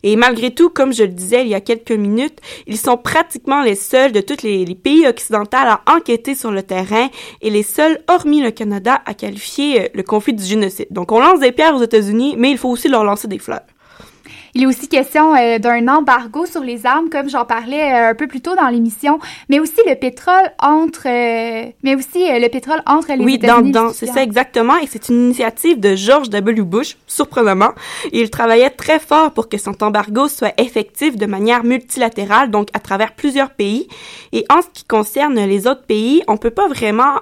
Et 0.04 0.16
malgré 0.16 0.52
tout, 0.54 0.70
comme 0.70 0.94
je 0.94 1.04
le 1.04 1.10
disais 1.10 1.42
il 1.42 1.48
y 1.48 1.56
a 1.56 1.62
quelques 1.62 1.92
minutes, 1.92 2.40
ils 2.68 2.78
sont 2.78 2.98
pratiquement 2.98 3.62
les 3.62 3.76
seuls 3.76 4.12
de 4.12 4.22
tous 4.22 4.44
les, 4.44 4.66
pays 4.76 5.08
occidentaux 5.08 5.58
à 5.58 5.82
enquêter 5.88 6.36
sur 6.36 6.52
le 6.52 6.62
terrain 6.64 7.10
et 7.42 7.50
les 7.50 7.64
seuls, 7.64 8.02
hormis 8.08 8.42
le 8.42 8.52
Canada, 8.52 9.02
à 9.06 9.14
qualifier 9.14 9.82
euh, 9.82 9.88
le 9.94 10.04
conflit 10.04 10.34
du 10.34 10.44
génocide. 10.44 10.88
Donc 10.92 11.12
on 11.12 11.20
lance 11.20 11.40
des 11.40 11.52
pierres 11.52 11.76
aux 11.76 11.84
États-Unis, 11.84 12.36
mais 12.38 12.52
il 12.52 12.58
faut 12.58 12.70
aussi 12.70 12.88
leur 12.90 13.04
lancer 13.04 13.28
des 13.28 13.40
fleurs. 13.40 13.62
Il 14.58 14.64
est 14.64 14.68
aussi 14.68 14.88
question 14.88 15.36
euh, 15.36 15.60
d'un 15.60 15.86
embargo 15.90 16.46
sur 16.46 16.62
les 16.62 16.86
armes, 16.86 17.10
comme 17.10 17.30
j'en 17.30 17.44
parlais 17.44 17.92
euh, 17.92 18.12
un 18.12 18.16
peu 18.16 18.26
plus 18.26 18.40
tôt 18.40 18.56
dans 18.56 18.70
l'émission, 18.70 19.20
mais 19.50 19.60
aussi 19.60 19.76
le 19.86 19.96
pétrole 19.96 20.50
entre, 20.60 21.10
euh, 21.10 21.70
mais 21.84 21.94
aussi 21.94 22.20
le 22.20 22.48
pétrole 22.48 22.82
entre 22.86 23.12
les 23.12 23.26
oui, 23.26 23.34
États-Unis. 23.34 23.74
Oui, 23.76 23.92
c'est 23.94 24.06
ça 24.06 24.24
exactement, 24.24 24.78
et 24.78 24.88
c'est 24.88 25.10
une 25.10 25.26
initiative 25.26 25.82
de 25.82 25.98
George 25.98 26.30
W. 26.30 26.62
Bush, 26.62 26.96
surprenamment. 27.06 27.72
Il 28.14 28.30
travaillait 28.30 28.70
très 28.70 29.00
fort 29.00 29.34
pour 29.34 29.50
que 29.50 29.58
cet 29.58 29.84
embargo 29.84 30.30
soit 30.30 30.54
effectif 30.58 31.18
de 31.18 31.26
manière 31.26 31.66
multilatérale, 31.66 32.50
donc 32.50 32.70
à 32.72 32.80
travers 32.80 33.12
plusieurs 33.12 33.50
pays. 33.50 33.90
Et 34.32 34.46
en 34.50 34.62
ce 34.62 34.68
qui 34.74 34.86
concerne 34.86 35.36
les 35.36 35.68
autres 35.68 35.84
pays, 35.84 36.24
on 36.30 36.38
peut 36.38 36.50
pas 36.50 36.70
vraiment 36.70 37.20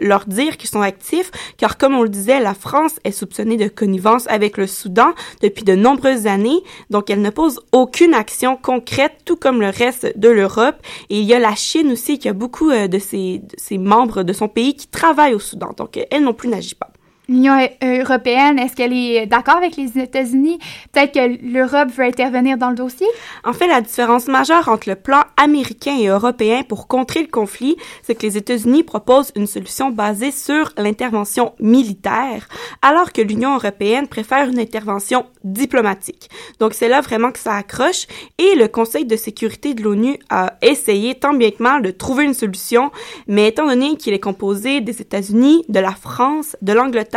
leur 0.00 0.26
dire 0.26 0.56
qu'ils 0.56 0.70
sont 0.70 0.82
actifs, 0.82 1.32
car 1.56 1.78
comme 1.78 1.96
on 1.96 2.02
le 2.02 2.08
disait, 2.08 2.38
la 2.38 2.54
France 2.54 2.94
est 3.02 3.10
soupçonnée 3.10 3.56
de 3.56 3.66
connivence 3.66 4.28
avec 4.28 4.56
le 4.56 4.68
Soudan 4.68 5.14
depuis 5.42 5.64
de 5.64 5.74
nombreuses 5.74 6.28
années. 6.28 6.62
Donc, 6.90 7.10
elle 7.10 7.22
ne 7.22 7.30
pose 7.30 7.60
aucune 7.72 8.14
action 8.14 8.56
concrète, 8.56 9.22
tout 9.24 9.36
comme 9.36 9.60
le 9.60 9.68
reste 9.68 10.18
de 10.18 10.28
l'Europe. 10.28 10.76
Et 11.10 11.20
il 11.20 11.24
y 11.24 11.34
a 11.34 11.38
la 11.38 11.54
Chine 11.54 11.92
aussi 11.92 12.18
qui 12.18 12.28
a 12.28 12.32
beaucoup 12.32 12.70
euh, 12.70 12.88
de 12.88 12.98
ses, 12.98 13.38
de 13.38 13.54
ses 13.56 13.78
membres 13.78 14.22
de 14.22 14.32
son 14.32 14.48
pays 14.48 14.74
qui 14.74 14.88
travaillent 14.88 15.34
au 15.34 15.38
Soudan. 15.38 15.72
Donc, 15.76 15.98
elle 16.10 16.22
non 16.22 16.34
plus 16.34 16.48
n'agit 16.48 16.74
pas. 16.74 16.90
L'Union 17.28 17.58
européenne, 17.82 18.56
est-ce 18.60 18.76
qu'elle 18.76 18.92
est 18.92 19.26
d'accord 19.26 19.56
avec 19.56 19.76
les 19.76 19.98
États-Unis? 19.98 20.60
Peut-être 20.92 21.12
que 21.12 21.44
l'Europe 21.44 21.88
veut 21.88 22.04
intervenir 22.04 22.56
dans 22.56 22.70
le 22.70 22.76
dossier? 22.76 23.06
En 23.42 23.52
fait, 23.52 23.66
la 23.66 23.80
différence 23.80 24.28
majeure 24.28 24.68
entre 24.68 24.88
le 24.88 24.94
plan 24.94 25.22
américain 25.36 25.96
et 25.98 26.06
européen 26.06 26.62
pour 26.62 26.86
contrer 26.86 27.22
le 27.22 27.26
conflit, 27.26 27.76
c'est 28.04 28.14
que 28.14 28.22
les 28.22 28.36
États-Unis 28.36 28.84
proposent 28.84 29.32
une 29.34 29.48
solution 29.48 29.90
basée 29.90 30.30
sur 30.30 30.72
l'intervention 30.76 31.52
militaire, 31.58 32.46
alors 32.80 33.12
que 33.12 33.22
l'Union 33.22 33.54
européenne 33.56 34.06
préfère 34.06 34.48
une 34.48 34.60
intervention 34.60 35.26
diplomatique. 35.42 36.30
Donc, 36.60 36.74
c'est 36.74 36.88
là 36.88 37.00
vraiment 37.00 37.32
que 37.32 37.40
ça 37.40 37.54
accroche 37.54 38.06
et 38.38 38.54
le 38.54 38.68
Conseil 38.68 39.04
de 39.04 39.16
sécurité 39.16 39.74
de 39.74 39.82
l'ONU 39.82 40.16
a 40.30 40.52
essayé 40.62 41.16
tant 41.16 41.34
bien 41.34 41.50
que 41.50 41.60
mal 41.60 41.82
de 41.82 41.90
trouver 41.90 42.24
une 42.24 42.34
solution, 42.34 42.92
mais 43.26 43.48
étant 43.48 43.66
donné 43.66 43.96
qu'il 43.96 44.14
est 44.14 44.20
composé 44.20 44.80
des 44.80 45.00
États-Unis, 45.00 45.64
de 45.68 45.80
la 45.80 45.90
France, 45.90 46.56
de 46.62 46.72
l'Angleterre, 46.72 47.15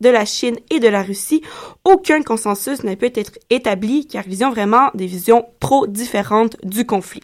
de 0.00 0.08
la 0.08 0.24
Chine 0.24 0.56
et 0.70 0.80
de 0.80 0.88
la 0.88 1.02
Russie, 1.02 1.42
aucun 1.84 2.22
consensus 2.22 2.82
n'a 2.82 2.96
pu 2.96 3.06
être 3.06 3.38
établi 3.50 4.06
car 4.06 4.24
ils 4.26 4.44
ont 4.44 4.50
vraiment 4.50 4.90
des 4.94 5.06
visions 5.06 5.46
trop 5.60 5.86
différentes 5.86 6.56
du 6.64 6.84
conflit. 6.86 7.22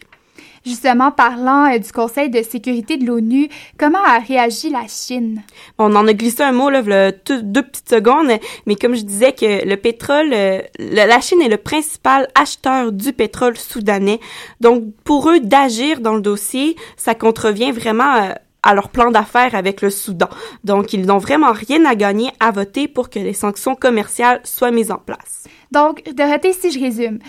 Justement, 0.65 1.11
parlant 1.11 1.73
euh, 1.73 1.77
du 1.77 1.91
Conseil 1.91 2.29
de 2.29 2.43
sécurité 2.43 2.97
de 2.97 3.05
l'ONU, 3.05 3.47
comment 3.77 4.03
a 4.03 4.19
réagi 4.19 4.69
la 4.69 4.87
Chine? 4.87 5.41
On 5.77 5.95
en 5.95 6.05
a 6.07 6.13
glissé 6.13 6.43
un 6.43 6.51
mot, 6.51 6.69
là, 6.69 6.81
deux 6.81 7.63
petites 7.63 7.89
secondes, 7.89 8.27
mais 8.65 8.75
comme 8.75 8.95
je 8.95 9.03
disais 9.03 9.31
que 9.31 9.65
le 9.65 9.77
pétrole, 9.77 10.31
euh, 10.33 10.61
la 10.77 11.05
la 11.05 11.21
Chine 11.21 11.41
est 11.41 11.49
le 11.49 11.57
principal 11.57 12.27
acheteur 12.35 12.91
du 12.91 13.13
pétrole 13.13 13.57
soudanais. 13.57 14.19
Donc, 14.59 14.83
pour 15.05 15.29
eux, 15.29 15.39
d'agir 15.39 16.01
dans 16.01 16.15
le 16.15 16.21
dossier, 16.21 16.75
ça 16.97 17.15
contrevient 17.15 17.71
vraiment 17.71 18.15
euh, 18.15 18.33
à 18.63 18.73
leur 18.73 18.89
plan 18.89 19.11
d'affaires 19.11 19.55
avec 19.55 19.81
le 19.81 19.89
Soudan. 19.89 20.29
Donc, 20.63 20.93
ils 20.93 21.05
n'ont 21.05 21.17
vraiment 21.17 21.51
rien 21.51 21.85
à 21.85 21.95
gagner 21.95 22.31
à 22.39 22.51
voter 22.51 22.87
pour 22.87 23.09
que 23.09 23.19
les 23.19 23.33
sanctions 23.33 23.75
commerciales 23.75 24.41
soient 24.43 24.71
mises 24.71 24.91
en 24.91 24.97
place. 24.97 25.47
Donc, 25.71 26.03
Dorothée, 26.13 26.53
si 26.53 26.71
je 26.71 26.79
résume, 26.79 27.19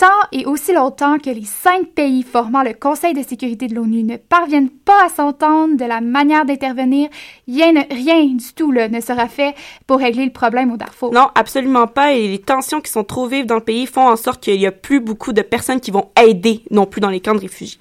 tant 0.00 0.06
et 0.32 0.46
aussi 0.46 0.72
longtemps 0.72 1.18
que 1.18 1.28
les 1.28 1.44
cinq 1.44 1.88
pays 1.88 2.22
formant 2.22 2.62
le 2.62 2.72
Conseil 2.72 3.12
de 3.12 3.22
sécurité 3.22 3.66
de 3.66 3.74
l'ONU 3.74 4.02
ne 4.02 4.16
parviennent 4.16 4.70
pas 4.70 5.04
à 5.04 5.10
s'entendre 5.10 5.76
de 5.76 5.84
la 5.84 6.00
manière 6.00 6.46
d'intervenir, 6.46 7.10
rien, 7.46 7.74
rien 7.90 8.24
du 8.24 8.54
tout 8.54 8.72
là, 8.72 8.88
ne 8.88 9.00
sera 9.00 9.28
fait 9.28 9.54
pour 9.86 9.98
régler 9.98 10.24
le 10.24 10.32
problème 10.32 10.72
au 10.72 10.78
Darfour. 10.78 11.12
Non, 11.12 11.28
absolument 11.34 11.86
pas. 11.86 12.14
Et 12.14 12.28
les 12.28 12.38
tensions 12.38 12.80
qui 12.80 12.90
sont 12.90 13.04
trop 13.04 13.26
vives 13.26 13.44
dans 13.44 13.56
le 13.56 13.60
pays 13.60 13.84
font 13.84 14.08
en 14.08 14.16
sorte 14.16 14.42
qu'il 14.42 14.58
y 14.58 14.66
a 14.66 14.72
plus 14.72 15.00
beaucoup 15.00 15.34
de 15.34 15.42
personnes 15.42 15.80
qui 15.80 15.90
vont 15.90 16.08
aider 16.18 16.64
non 16.70 16.86
plus 16.86 17.02
dans 17.02 17.10
les 17.10 17.20
camps 17.20 17.34
de 17.34 17.40
réfugiés. 17.40 17.78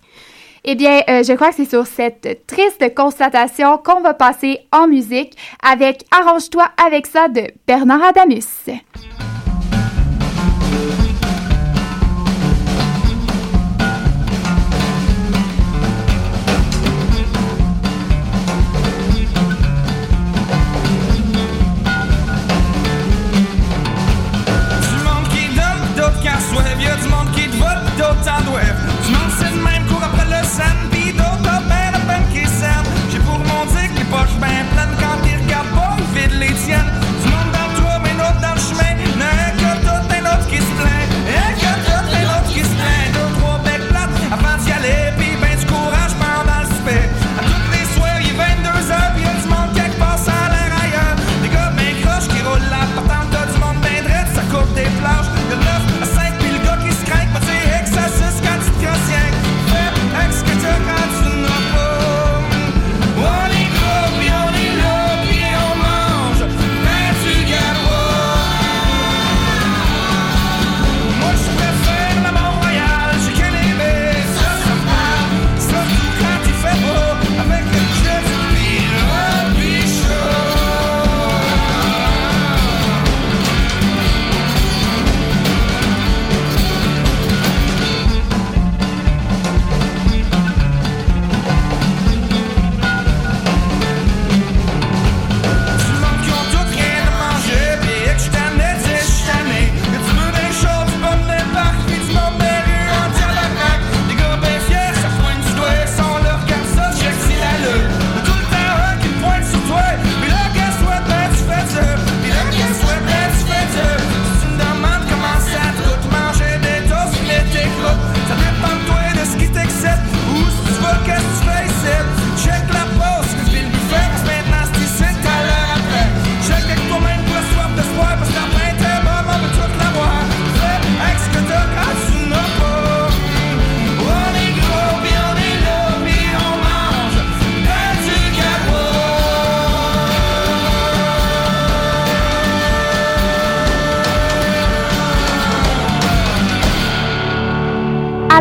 Eh 0.72 0.76
bien, 0.76 1.02
euh, 1.10 1.24
je 1.24 1.34
crois 1.34 1.50
que 1.50 1.56
c'est 1.56 1.70
sur 1.70 1.88
cette 1.88 2.46
triste 2.46 2.94
constatation 2.94 3.80
qu'on 3.80 4.02
va 4.02 4.14
passer 4.14 4.60
en 4.72 4.88
musique 4.88 5.36
avec 5.64 6.06
Arrange-toi 6.12 6.64
avec 6.86 7.08
ça 7.08 7.28
de 7.28 7.42
Bernard 7.66 8.04
Adamus. 8.04 8.70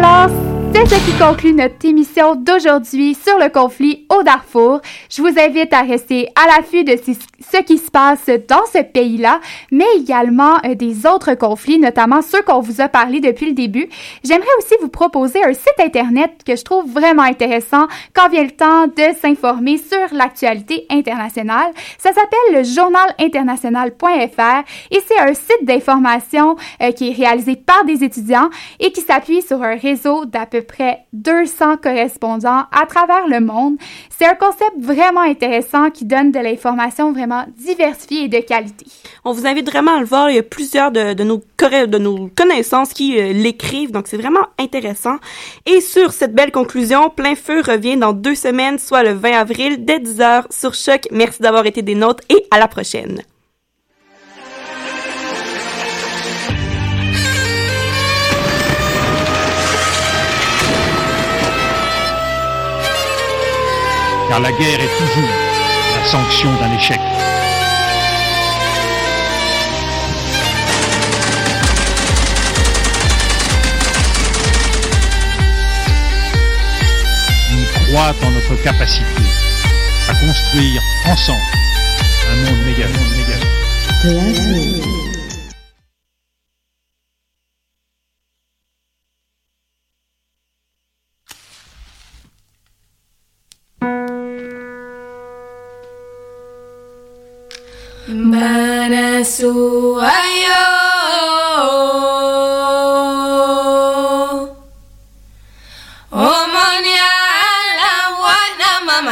Alors, 0.00 0.47
c'est 0.86 0.96
ce 0.96 1.10
qui 1.10 1.18
conclut 1.18 1.54
notre 1.54 1.84
émission 1.84 2.36
d'aujourd'hui 2.36 3.14
sur 3.14 3.36
le 3.38 3.48
conflit 3.48 4.06
au 4.10 4.22
Darfour. 4.22 4.80
Je 5.10 5.22
vous 5.22 5.38
invite 5.38 5.72
à 5.72 5.82
rester 5.82 6.28
à 6.36 6.46
l'affût 6.46 6.84
de 6.84 6.96
ce 6.96 7.12
ce 7.52 7.58
qui 7.62 7.78
se 7.78 7.90
passe 7.90 8.28
dans 8.48 8.64
ce 8.72 8.82
pays-là, 8.82 9.40
mais 9.70 9.84
également 9.96 10.56
euh, 10.64 10.74
des 10.74 11.06
autres 11.06 11.34
conflits, 11.34 11.78
notamment 11.78 12.22
ceux 12.22 12.42
qu'on 12.42 12.60
vous 12.60 12.80
a 12.80 12.88
parlé 12.88 13.20
depuis 13.20 13.46
le 13.46 13.52
début. 13.52 13.88
J'aimerais 14.24 14.48
aussi 14.58 14.74
vous 14.80 14.88
proposer 14.88 15.42
un 15.44 15.52
site 15.52 15.78
internet 15.78 16.42
que 16.44 16.56
je 16.56 16.64
trouve 16.64 16.90
vraiment 16.90 17.22
intéressant 17.22 17.86
quand 18.14 18.28
vient 18.28 18.44
le 18.44 18.50
temps 18.50 18.86
de 18.86 19.14
s'informer 19.20 19.78
sur 19.78 19.98
l'actualité 20.12 20.86
internationale. 20.90 21.72
Ça 21.98 22.12
s'appelle 22.12 22.54
le 22.54 22.64
journalinternational.fr 22.64 24.64
et 24.90 25.02
c'est 25.06 25.18
un 25.18 25.34
site 25.34 25.64
d'information 25.64 26.56
euh, 26.82 26.92
qui 26.92 27.10
est 27.10 27.14
réalisé 27.14 27.56
par 27.56 27.84
des 27.84 28.04
étudiants 28.04 28.50
et 28.80 28.92
qui 28.92 29.00
s'appuie 29.00 29.42
sur 29.42 29.62
un 29.62 29.76
réseau 29.76 30.24
d'à 30.24 30.46
peu 30.46 30.62
près 30.68 31.06
200 31.14 31.78
correspondants 31.78 32.64
à 32.70 32.86
travers 32.86 33.26
le 33.26 33.40
monde. 33.40 33.76
C'est 34.16 34.26
un 34.26 34.34
concept 34.34 34.78
vraiment 34.78 35.22
intéressant 35.22 35.90
qui 35.90 36.04
donne 36.04 36.30
de 36.30 36.38
l'information 36.38 37.12
vraiment 37.12 37.44
diversifiée 37.56 38.24
et 38.24 38.28
de 38.28 38.38
qualité. 38.38 38.86
On 39.24 39.32
vous 39.32 39.46
invite 39.46 39.68
vraiment 39.68 39.96
à 39.96 40.00
le 40.00 40.06
voir. 40.06 40.30
Il 40.30 40.36
y 40.36 40.38
a 40.38 40.42
plusieurs 40.42 40.92
de, 40.92 41.24
nos, 41.24 41.38
de 41.38 42.28
connaissances 42.34 42.92
qui 42.92 43.18
euh, 43.18 43.32
l'écrivent, 43.32 43.90
donc 43.90 44.06
c'est 44.06 44.16
vraiment 44.16 44.46
intéressant. 44.58 45.16
Et 45.66 45.80
sur 45.80 46.12
cette 46.12 46.34
belle 46.34 46.52
conclusion, 46.52 47.10
Plein 47.10 47.34
Feu 47.34 47.60
revient 47.60 47.96
dans 47.96 48.12
deux 48.12 48.34
semaines, 48.34 48.78
soit 48.78 49.02
le 49.02 49.12
20 49.12 49.32
avril, 49.32 49.84
dès 49.84 49.98
10h 49.98 50.44
sur 50.50 50.74
Choc. 50.74 51.08
Merci 51.10 51.42
d'avoir 51.42 51.66
été 51.66 51.82
des 51.82 51.94
nôtres 51.94 52.22
et 52.28 52.46
à 52.50 52.58
la 52.58 52.68
prochaine. 52.68 53.22
Car 64.28 64.40
la 64.40 64.52
guerre 64.52 64.80
est 64.80 64.98
toujours 64.98 65.28
la 65.96 66.04
sanction 66.08 66.50
d'un 66.56 66.72
échec. 66.76 67.00
On 77.52 77.92
croit 77.92 78.14
en 78.22 78.30
notre 78.30 78.62
capacité 78.62 79.04
à 80.08 80.14
construire 80.14 80.82
ensemble 81.06 81.40
un 82.30 82.36
monde 82.36 82.64
méga, 82.66 82.86
monde 82.88 83.16
méga. 83.16 84.87
Yesu 99.38 99.94
ayo 100.02 100.77